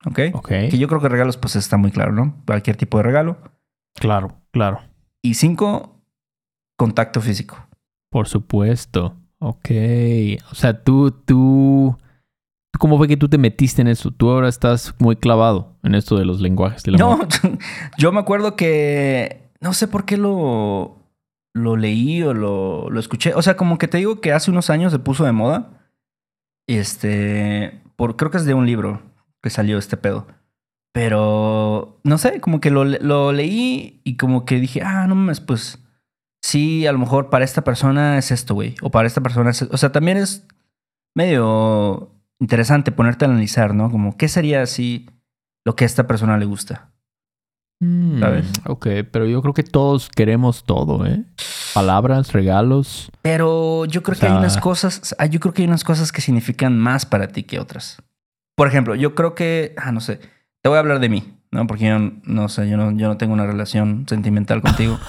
¿ok? 0.06 0.20
Ok. 0.34 0.50
Que 0.70 0.78
yo 0.78 0.88
creo 0.88 1.02
que 1.02 1.10
regalos, 1.10 1.38
pues 1.38 1.56
está 1.56 1.78
muy 1.78 1.92
claro, 1.92 2.12
¿no? 2.12 2.42
Cualquier 2.46 2.76
tipo 2.76 2.98
de 2.98 3.04
regalo. 3.04 3.38
Claro, 3.96 4.42
claro. 4.52 4.82
Y 5.22 5.36
cinco, 5.36 6.02
contacto 6.78 7.22
físico. 7.22 7.68
Por 8.10 8.28
supuesto. 8.28 9.16
Ok. 9.40 9.70
O 10.52 10.56
sea, 10.56 10.84
tú, 10.84 11.12
tú. 11.12 11.98
¿Cómo 12.80 12.98
fue 12.98 13.08
que 13.08 13.18
tú 13.18 13.30
te 13.30 13.38
metiste 13.38 13.82
en 13.82 13.88
esto? 13.88 14.12
Tú 14.12 14.30
ahora 14.30 14.50
estás 14.50 14.96
muy 15.00 15.16
clavado 15.16 15.78
en 15.84 15.96
esto 15.96 16.18
de 16.18 16.26
los 16.26 16.42
lenguajes 16.42 16.84
del 16.84 16.96
No, 16.96 17.14
amor. 17.14 17.28
yo 17.98 18.12
me 18.12 18.20
acuerdo 18.20 18.56
que 18.56 19.52
no 19.62 19.74
sé 19.74 19.88
por 19.88 20.06
qué 20.06 20.18
lo, 20.18 20.98
lo 21.54 21.78
leí 21.78 22.24
o 22.24 22.34
lo, 22.34 22.90
lo 22.90 23.00
escuché. 23.00 23.34
O 23.36 23.42
sea, 23.42 23.56
como 23.56 23.78
que 23.78 23.88
te 23.88 24.00
digo 24.00 24.22
que 24.22 24.34
hace 24.34 24.52
unos 24.52 24.70
años 24.70 24.92
se 24.92 25.00
puso 25.00 25.24
de 25.24 25.32
moda. 25.32 25.88
Este, 26.68 27.82
por, 27.96 28.16
creo 28.18 28.32
que 28.32 28.38
es 28.38 28.46
de 28.46 28.54
un 28.54 28.66
libro 28.66 29.02
que 29.42 29.50
salió 29.50 29.78
este 29.78 29.98
pedo. 29.98 30.28
Pero, 30.94 32.00
no 32.04 32.18
sé, 32.18 32.40
como 32.40 32.60
que 32.60 32.70
lo, 32.70 32.86
lo 32.86 33.32
leí 33.32 34.02
y 34.04 34.18
como 34.18 34.46
que 34.46 34.60
dije, 34.60 34.82
ah, 34.84 35.08
no 35.08 35.16
mames, 35.16 35.40
pues 35.40 35.80
sí, 36.42 36.86
a 36.86 36.92
lo 36.92 37.00
mejor 37.00 37.30
para 37.30 37.46
esta 37.46 37.64
persona 37.64 38.18
es 38.18 38.32
esto, 38.32 38.54
güey. 38.54 38.76
O 38.82 38.92
para 38.92 39.08
esta 39.08 39.22
persona 39.22 39.50
es... 39.52 39.62
O 39.64 39.78
sea, 39.78 39.92
también 39.92 40.18
es 40.18 40.46
medio 41.16 42.13
interesante 42.44 42.92
ponerte 42.92 43.24
a 43.24 43.30
analizar, 43.30 43.74
¿no? 43.74 43.90
Como, 43.90 44.18
¿qué 44.18 44.28
sería 44.28 44.66
si 44.66 45.10
lo 45.64 45.78
que 45.78 45.86
a 45.86 45.88
esta 45.88 46.08
persona 46.08 46.38
le 46.38 46.44
gusta? 46.44 46.92
Mm, 47.80 48.20
¿Sabes? 48.20 48.52
Ok, 48.68 48.88
pero 49.12 49.26
yo 49.26 49.42
creo 49.42 49.54
que 49.54 49.64
todos 49.64 50.10
queremos 50.10 50.66
todo, 50.66 51.06
¿eh? 51.06 51.24
Palabras, 51.74 52.34
regalos. 52.34 53.10
Pero 53.22 53.86
yo 53.86 54.04
creo 54.04 54.18
O 54.18 54.20
que 54.20 54.26
hay 54.26 54.34
unas 54.34 54.58
cosas, 54.58 55.16
ah, 55.20 55.26
yo 55.26 55.40
creo 55.40 55.54
que 55.54 55.62
hay 55.62 55.70
unas 55.70 55.86
cosas 55.86 56.12
que 56.12 56.20
significan 56.20 56.78
más 56.78 57.06
para 57.06 57.30
ti 57.30 57.44
que 57.44 57.62
otras. 57.62 58.04
Por 58.56 58.68
ejemplo, 58.68 58.94
yo 58.96 59.16
creo 59.16 59.36
que, 59.36 59.74
ah, 59.78 59.94
no 59.94 60.02
sé, 60.02 60.20
te 60.62 60.68
voy 60.68 60.76
a 60.76 60.80
hablar 60.80 61.00
de 61.00 61.08
mí, 61.08 61.40
¿no? 61.50 61.66
Porque 61.66 61.88
yo 61.88 61.98
no 61.98 62.50
sé, 62.50 62.70
yo 62.70 62.76
no, 62.76 62.92
yo 62.92 63.08
no 63.08 63.16
tengo 63.16 63.34
una 63.34 63.48
relación 63.48 64.06
sentimental 64.10 64.62
contigo. 64.62 65.00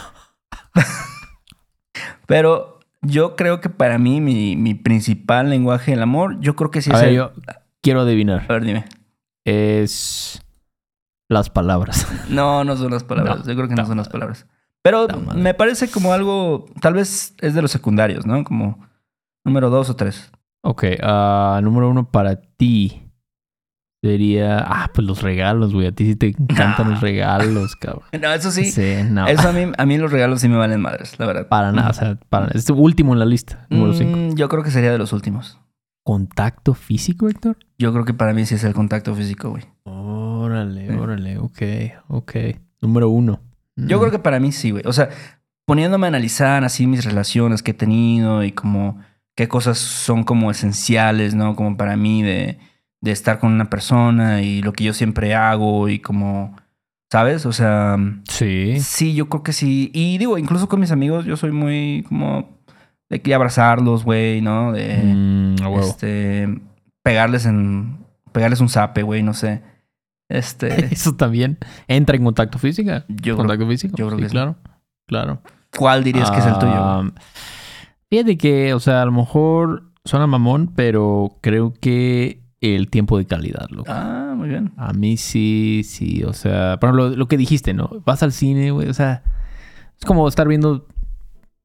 Pero 2.27 2.74
yo 3.05 3.37
creo 3.37 3.61
que 3.61 3.69
para 3.71 3.99
mí, 3.99 4.21
mi, 4.21 4.57
mi 4.57 4.75
principal 4.75 5.51
lenguaje 5.51 5.93
del 5.93 6.03
amor, 6.03 6.39
yo 6.41 6.57
creo 6.57 6.71
que 6.71 6.83
sí 6.83 6.91
A 6.91 6.95
es 6.95 7.01
ver, 7.01 7.09
el- 7.11 7.15
yo 7.17 7.33
quiero 7.83 8.01
adivinar. 8.01 8.47
A 8.49 8.53
ver, 8.55 8.65
dime. 8.65 8.85
Es 9.45 10.43
las 11.29 11.51
palabras. 11.51 12.07
No, 12.29 12.65
no 12.65 12.77
son 12.77 12.91
las 12.93 13.05
palabras. 13.05 13.39
No, 13.41 13.45
yo 13.47 13.55
creo 13.57 13.69
que 13.69 13.75
no 13.75 13.87
son 13.87 13.99
las 13.99 14.09
palabras. 14.09 14.47
Pero 14.83 15.07
me 15.35 15.55
parece 15.55 15.91
como 15.91 16.13
algo, 16.13 16.67
tal 16.81 16.95
vez 16.95 17.35
es 17.41 17.55
de 17.55 17.63
los 17.63 17.71
secundarios, 17.71 18.27
¿no? 18.27 18.45
Como 18.45 18.87
número 19.45 19.71
dos 19.71 19.89
o 19.91 19.97
tres. 19.97 20.31
Ok, 20.63 20.85
ah, 21.03 21.61
número 21.63 21.89
uno 21.91 22.11
para 22.11 22.37
ti 22.37 23.04
sería. 24.09 24.59
Ah, 24.59 24.91
pues 24.93 25.07
los 25.07 25.23
regalos, 25.23 25.73
güey. 25.75 25.87
A 25.87 25.93
ti 25.93 26.07
sí 26.07 26.17
te 26.17 26.29
encantan 26.29 26.91
los 26.91 27.01
regalos, 27.03 27.77
cabrón. 27.77 28.05
No, 28.21 28.33
eso 28.33 28.51
sí. 28.51 28.65
Sí, 28.71 28.97
no. 29.09 29.27
Eso 29.27 29.49
a 29.49 29.53
mí, 29.53 29.73
a 29.77 29.87
mí 29.87 29.99
los 29.99 30.11
regalos 30.13 30.41
sí 30.41 30.49
me 30.49 30.57
valen 30.57 30.81
madres, 30.81 31.19
la 31.19 31.27
verdad. 31.27 31.49
Para 31.49 31.73
nada, 31.73 31.91
o 31.91 31.95
sea, 31.95 32.19
para 32.29 32.47
Es 32.49 32.69
último 32.71 33.13
en 33.13 33.19
la 33.19 33.27
lista, 33.27 33.67
número 33.71 33.95
5. 33.95 34.17
Mm, 34.17 34.35
yo 34.35 34.49
creo 34.49 34.63
que 34.63 34.71
sería 34.71 34.93
de 34.93 34.99
los 34.99 35.13
últimos. 35.13 35.59
¿Contacto 36.05 36.75
físico, 36.75 37.29
Héctor? 37.29 37.57
Yo 37.79 37.93
creo 37.93 38.05
que 38.05 38.13
para 38.15 38.35
mí 38.35 38.45
sí 38.45 38.55
es 38.57 38.65
el 38.65 38.75
contacto 38.75 39.15
físico, 39.15 39.51
güey. 39.51 39.65
Órale, 39.85 40.89
Sí. 40.89 40.95
órale, 40.99 41.39
ok, 41.39 41.63
ok. 42.09 42.33
Número 42.83 43.09
uno. 43.09 43.41
Yo 43.77 43.99
creo 43.99 44.11
que 44.11 44.19
para 44.19 44.39
mí 44.39 44.53
sí, 44.53 44.71
güey. 44.71 44.83
O 44.87 44.93
sea, 44.93 45.09
poniéndome 45.67 46.07
a 46.07 46.09
analizar 46.09 46.63
así 46.65 46.87
mis 46.87 47.05
relaciones 47.05 47.63
que 47.63 47.71
he 47.71 47.75
tenido 47.75 48.45
y 48.45 48.53
como 48.53 48.99
qué 49.35 49.49
cosas 49.49 49.79
son 49.79 50.25
como 50.25 50.51
esenciales, 50.51 51.35
¿no? 51.35 51.57
Como 51.57 51.77
para 51.79 51.97
mí 51.97 52.23
de, 52.23 52.59
de 53.05 53.11
estar 53.13 53.39
con 53.39 53.53
una 53.53 53.69
persona 53.69 54.41
y 54.41 54.63
lo 54.63 54.73
que 54.73 54.85
yo 54.85 54.95
siempre 54.95 55.35
hago 55.35 55.91
y 55.91 55.99
como, 55.99 56.57
¿sabes? 57.13 57.45
O 57.45 57.53
sea, 57.53 57.99
Sí. 58.27 58.81
sí, 58.81 59.15
yo 59.15 59.29
creo 59.29 59.43
que 59.43 59.53
sí. 59.53 59.91
Y 59.93 60.17
digo, 60.17 60.39
incluso 60.39 60.69
con 60.71 60.81
mis 60.81 60.91
amigos 60.91 61.27
yo 61.27 61.37
soy 61.37 61.53
muy 61.53 62.03
como 62.09 62.49
de 63.11 63.21
que 63.21 63.35
abrazarlos, 63.35 64.05
güey, 64.05 64.41
¿no? 64.41 64.73
De... 64.73 64.97
Mm. 65.05 65.57
Este, 65.81 66.49
pegarles 67.03 67.45
en, 67.45 67.99
pegarles 68.33 68.61
un 68.61 68.71
zape, 68.71 69.03
güey, 69.03 69.23
no 69.23 69.35
sé. 69.35 69.61
Este, 70.31 70.87
Eso 70.95 71.15
también 71.15 71.59
entra 71.89 72.17
en 72.17 72.25
contacto 72.25 72.59
físico. 72.59 72.91
yo 72.91 73.05
creo, 73.19 73.37
contacto 73.37 73.69
físico. 73.69 73.97
yo 73.99 74.07
creo 74.07 74.19
sí, 74.19 74.23
que 74.23 74.29
sí. 74.31 74.33
claro. 74.33 74.57
Claro. 75.07 75.43
¿cuál 75.77 76.03
dirías 76.05 76.31
que 76.31 76.39
es 76.39 76.47
el 76.47 76.59
tuyo? 76.59 76.73
Ah, 76.75 77.05
Fíjate 78.09 78.39
que, 78.39 78.73
o 78.73 78.81
sea, 78.81 79.03
a 79.03 79.05
lo 79.05 79.13
mejor 79.13 79.91
suena 80.07 80.27
mamón, 80.27 80.73
pero 80.75 81.37
creo 81.43 81.75
que 81.79 82.44
el 82.65 82.89
tiempo 82.89 83.19
de 83.19 83.27
calidad, 83.27 83.69
loco. 83.71 83.91
Ah, 83.93 84.35
muy 84.37 84.49
bien. 84.49 84.73
A 84.77 84.93
mí 84.93 85.17
sí, 85.17 85.83
sí, 85.85 86.23
o 86.25 86.33
sea, 86.33 86.79
por 86.81 86.89
ejemplo, 86.91 87.11
lo 87.17 87.29
que 87.29 87.37
dijiste, 87.37 87.75
¿no? 87.75 87.91
Vas 88.05 88.23
al 88.23 88.33
cine, 88.33 88.71
güey, 88.71 88.89
o 88.89 88.95
sea, 88.95 89.23
es 89.99 90.05
como 90.05 90.27
estar 90.29 90.49
viendo 90.49 90.87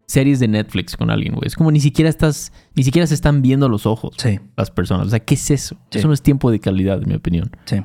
series 0.07 0.39
de 0.39 0.47
Netflix 0.47 0.97
con 0.97 1.11
alguien, 1.11 1.35
güey. 1.35 1.45
Es 1.47 1.55
como 1.55 1.71
ni 1.71 1.79
siquiera 1.79 2.09
estás, 2.09 2.51
ni 2.75 2.83
siquiera 2.83 3.05
se 3.07 3.13
están 3.13 3.41
viendo 3.43 3.69
los 3.69 3.85
ojos 3.85 4.15
Sí, 4.17 4.39
las 4.57 4.71
personas. 4.71 5.07
O 5.07 5.09
sea, 5.11 5.19
¿qué 5.19 5.35
es 5.35 5.51
eso? 5.51 5.75
Sí. 5.91 5.99
Eso 5.99 6.07
no 6.07 6.13
es 6.13 6.21
tiempo 6.23 6.49
de 6.51 6.59
calidad, 6.59 7.01
en 7.01 7.09
mi 7.09 7.15
opinión. 7.15 7.51
sí. 7.65 7.81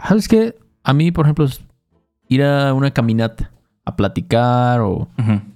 ¿Sabes 0.00 0.28
qué? 0.28 0.54
A 0.84 0.92
mí, 0.94 1.10
por 1.10 1.26
ejemplo, 1.26 1.44
es 1.44 1.60
ir 2.28 2.44
a 2.44 2.72
una 2.72 2.92
caminata 2.92 3.50
a 3.84 3.96
platicar 3.96 4.80
o 4.80 5.08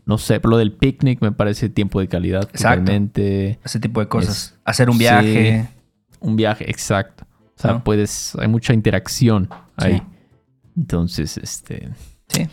no 0.05 0.19
sé, 0.19 0.41
pero 0.41 0.51
lo 0.53 0.57
del 0.59 0.73
picnic 0.73 1.21
me 1.23 1.31
parece 1.31 1.69
tiempo 1.69 2.01
de 2.01 2.09
calidad 2.09 2.43
Exacto. 2.51 2.81
totalmente. 2.81 3.61
Ese 3.63 3.79
tipo 3.79 4.01
de 4.01 4.09
cosas. 4.09 4.31
Es- 4.37 4.59
Hacer 4.65 4.91
un 4.91 4.99
sí. 4.99 5.05
Un 6.23 6.37
viaje, 6.37 6.69
exacto. 6.71 7.25
O 7.57 7.61
sea, 7.61 7.73
¿No? 7.73 7.85
puedes, 7.85 8.35
hay 8.37 8.49
mucha 8.49 8.73
interacción 8.73 9.49
ahí. 9.77 9.99
Sí. 9.99 10.03
Entonces, 10.77 11.37
este, 11.37 11.91
Sí. 12.29 12.49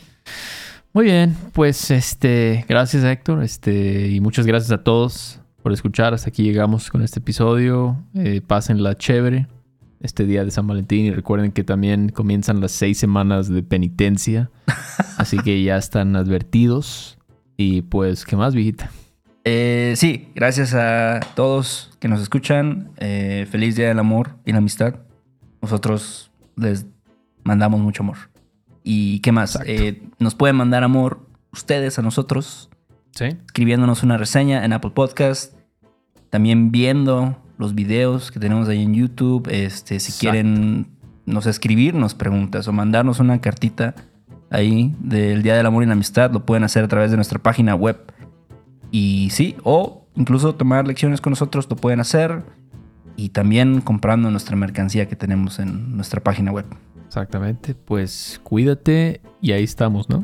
Muy 0.92 1.06
bien, 1.06 1.38
pues 1.54 1.92
este, 1.92 2.66
gracias 2.68 3.04
Héctor, 3.04 3.44
este, 3.44 4.08
y 4.10 4.20
muchas 4.20 4.48
gracias 4.48 4.72
a 4.72 4.84
todos 4.84 5.40
por 5.62 5.72
escuchar. 5.72 6.14
Hasta 6.14 6.30
aquí 6.30 6.44
llegamos 6.44 6.90
con 6.90 7.04
este 7.04 7.20
episodio. 7.20 7.98
Eh, 8.16 8.42
pásenla 8.46 8.96
chévere 8.96 9.48
este 10.02 10.26
día 10.26 10.44
de 10.44 10.52
San 10.52 10.66
Valentín 10.66 11.06
y 11.06 11.12
recuerden 11.12 11.52
que 11.52 11.64
también 11.64 12.10
comienzan 12.10 12.60
las 12.60 12.72
seis 12.72 12.98
semanas 12.98 13.50
de 13.50 13.62
penitencia, 13.62 14.50
así 15.18 15.38
que 15.38 15.62
ya 15.64 15.78
están 15.78 16.16
advertidos. 16.16 17.18
Y 17.56 17.84
pues, 17.84 18.26
¿qué 18.26 18.36
más, 18.36 18.56
viejita? 18.56 18.90
Eh, 19.46 19.94
sí, 19.96 20.30
gracias 20.36 20.74
a 20.74 21.20
todos 21.36 21.92
que 22.00 22.08
nos 22.08 22.22
escuchan. 22.22 22.92
Eh, 22.98 23.48
feliz 23.50 23.76
Día 23.76 23.88
del 23.88 24.00
Amor 24.00 24.36
y 24.46 24.52
la 24.52 24.60
Amistad. 24.60 24.96
Nosotros 25.62 26.32
les 26.56 26.86
mandamos 27.44 27.80
mucho 27.80 28.04
amor. 28.04 28.18
¿Y 28.84 29.20
qué 29.20 29.32
más? 29.32 29.58
Eh, 29.66 30.04
nos 30.20 30.36
pueden 30.36 30.56
mandar 30.56 30.84
amor 30.84 31.26
ustedes 31.52 31.98
a 32.00 32.02
nosotros, 32.02 32.70
Sí. 33.12 33.26
escribiéndonos 33.26 34.04
una 34.04 34.18
reseña 34.18 34.64
en 34.66 34.74
Apple 34.74 34.92
Podcast. 34.92 35.56
También 36.30 36.72
viendo 36.72 37.42
los 37.58 37.74
videos 37.76 38.32
que 38.32 38.40
tenemos 38.40 38.70
ahí 38.70 38.84
en 38.84 38.94
YouTube. 38.94 39.48
Este, 39.52 40.00
si 40.00 40.12
Exacto. 40.12 40.20
quieren 40.32 40.88
nos 41.26 41.46
escribirnos 41.46 42.14
preguntas 42.16 42.68
o 42.68 42.72
mandarnos 42.74 43.20
una 43.20 43.40
cartita 43.42 43.96
ahí 44.50 44.96
del 45.00 45.44
Día 45.44 45.56
del 45.56 45.66
Amor 45.66 45.84
y 45.84 45.88
la 45.88 45.94
Amistad, 45.94 46.32
lo 46.32 46.46
pueden 46.46 46.64
hacer 46.64 46.84
a 46.84 46.88
través 46.88 47.12
de 47.12 47.18
nuestra 47.18 47.40
página 47.40 47.76
web. 47.76 47.98
Y 48.92 49.30
sí, 49.32 49.56
o 49.64 50.06
incluso 50.16 50.56
tomar 50.56 50.88
lecciones 50.88 51.22
con 51.22 51.32
nosotros 51.32 51.68
lo 51.70 51.76
pueden 51.76 52.00
hacer. 52.00 52.44
Y 53.16 53.30
también 53.30 53.82
comprando 53.82 54.32
nuestra 54.32 54.56
mercancía 54.56 55.08
que 55.08 55.16
tenemos 55.16 55.60
en 55.60 55.96
nuestra 55.96 56.22
página 56.22 56.52
web. 56.52 56.66
Exactamente, 57.06 57.74
pues 57.76 58.40
cuídate 58.44 59.20
y 59.42 59.52
ahí 59.52 59.64
estamos, 59.64 60.10
¿no? 60.10 60.24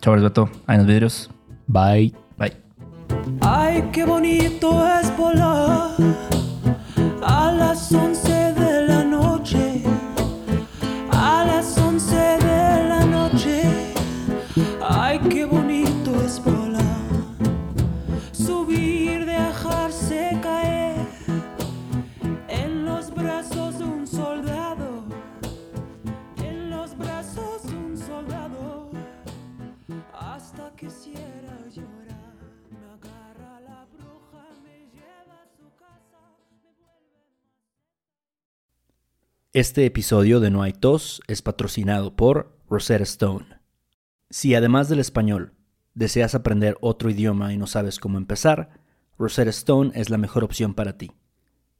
Chavales, 0.00 0.24
Beto. 0.24 0.48
Ahí 0.66 0.76
en 0.76 0.78
los 0.78 0.86
vidrios. 0.86 1.30
Bye. 1.66 2.14
Bye. 2.38 2.56
Ay, 3.42 3.88
qué 3.92 4.04
bonito 4.04 4.86
es 4.86 5.14
volar 5.16 5.90
a 7.22 7.52
las 7.52 7.92
11 7.92 8.37
subir, 19.08 19.26
dejarse 19.26 20.38
caer 20.42 20.96
en 22.48 22.84
los 22.84 23.14
brazos 23.14 23.78
de 23.78 23.84
un 23.84 24.06
soldado, 24.06 25.04
en 26.44 26.70
los 26.70 26.96
brazos 26.96 27.62
de 27.64 27.74
un 27.76 27.96
soldado 27.96 28.90
hasta 30.12 30.74
quisiera 30.76 31.58
llorar. 31.74 32.34
Me 32.70 32.78
agarra 32.86 33.60
la 33.60 33.86
bruja, 33.92 34.46
me 34.62 34.90
lleva 34.92 35.42
a 35.42 35.48
su 35.56 35.74
casa, 35.76 36.18
me 36.62 36.70
vuelve. 36.80 37.22
Este 39.52 39.86
episodio 39.86 40.40
de 40.40 40.50
No 40.50 40.62
hay 40.62 40.72
tos 40.72 41.20
es 41.26 41.42
patrocinado 41.42 42.14
por 42.16 42.56
Rosetta 42.68 43.04
Stone. 43.04 43.46
Si 44.30 44.54
además 44.54 44.88
del 44.88 44.98
español 44.98 45.54
deseas 45.94 46.34
aprender 46.34 46.76
otro 46.80 47.10
idioma 47.10 47.52
y 47.52 47.56
no 47.56 47.66
sabes 47.66 47.98
cómo 47.98 48.18
empezar, 48.18 48.77
Rosetta 49.18 49.50
Stone 49.50 49.90
es 49.94 50.10
la 50.10 50.18
mejor 50.18 50.44
opción 50.44 50.74
para 50.74 50.96
ti. 50.96 51.10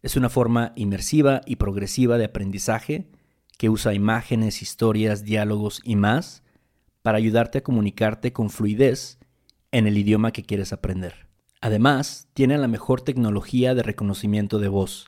Es 0.02 0.16
una 0.16 0.28
forma 0.28 0.72
inmersiva 0.74 1.40
y 1.46 1.56
progresiva 1.56 2.18
de 2.18 2.24
aprendizaje 2.24 3.12
que 3.56 3.68
usa 3.68 3.94
imágenes, 3.94 4.60
historias, 4.60 5.24
diálogos 5.24 5.80
y 5.84 5.94
más 5.94 6.42
para 7.02 7.18
ayudarte 7.18 7.58
a 7.58 7.62
comunicarte 7.62 8.32
con 8.32 8.50
fluidez 8.50 9.18
en 9.70 9.86
el 9.86 9.96
idioma 9.96 10.32
que 10.32 10.42
quieres 10.42 10.72
aprender. 10.72 11.28
Además, 11.60 12.28
tiene 12.34 12.58
la 12.58 12.68
mejor 12.68 13.02
tecnología 13.02 13.74
de 13.74 13.84
reconocimiento 13.84 14.58
de 14.58 14.68
voz 14.68 15.06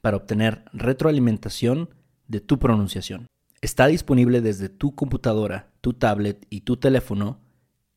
para 0.00 0.16
obtener 0.16 0.64
retroalimentación 0.72 1.90
de 2.28 2.40
tu 2.40 2.60
pronunciación. 2.60 3.26
Está 3.60 3.88
disponible 3.88 4.40
desde 4.40 4.68
tu 4.68 4.94
computadora, 4.94 5.72
tu 5.80 5.94
tablet 5.94 6.46
y 6.48 6.60
tu 6.60 6.76
teléfono 6.76 7.41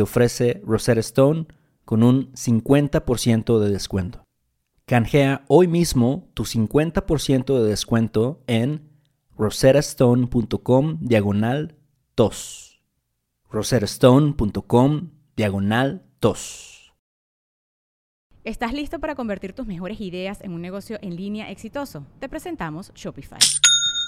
ofrece 0.00 0.60
Rosetta 0.64 1.00
Stone 1.00 1.46
con 1.84 2.02
un 2.02 2.32
50% 2.32 3.58
de 3.58 3.70
descuento. 3.70 4.24
Canjea 4.86 5.44
hoy 5.48 5.68
mismo 5.68 6.30
tu 6.34 6.44
50% 6.44 7.58
de 7.60 7.68
descuento 7.68 8.42
en 8.46 8.88
rosettastone.com 9.36 10.98
diagonal 11.00 11.76
tos. 12.14 12.82
rosettastone.com 13.50 15.10
diagonal 15.36 16.06
tos. 16.18 16.94
¿Estás 18.44 18.72
listo 18.72 18.98
para 18.98 19.14
convertir 19.14 19.52
tus 19.52 19.66
mejores 19.66 20.00
ideas 20.00 20.40
en 20.40 20.52
un 20.52 20.62
negocio 20.62 20.98
en 21.02 21.16
línea 21.16 21.50
exitoso? 21.50 22.06
Te 22.18 22.28
presentamos 22.28 22.92
Shopify. 22.94 23.38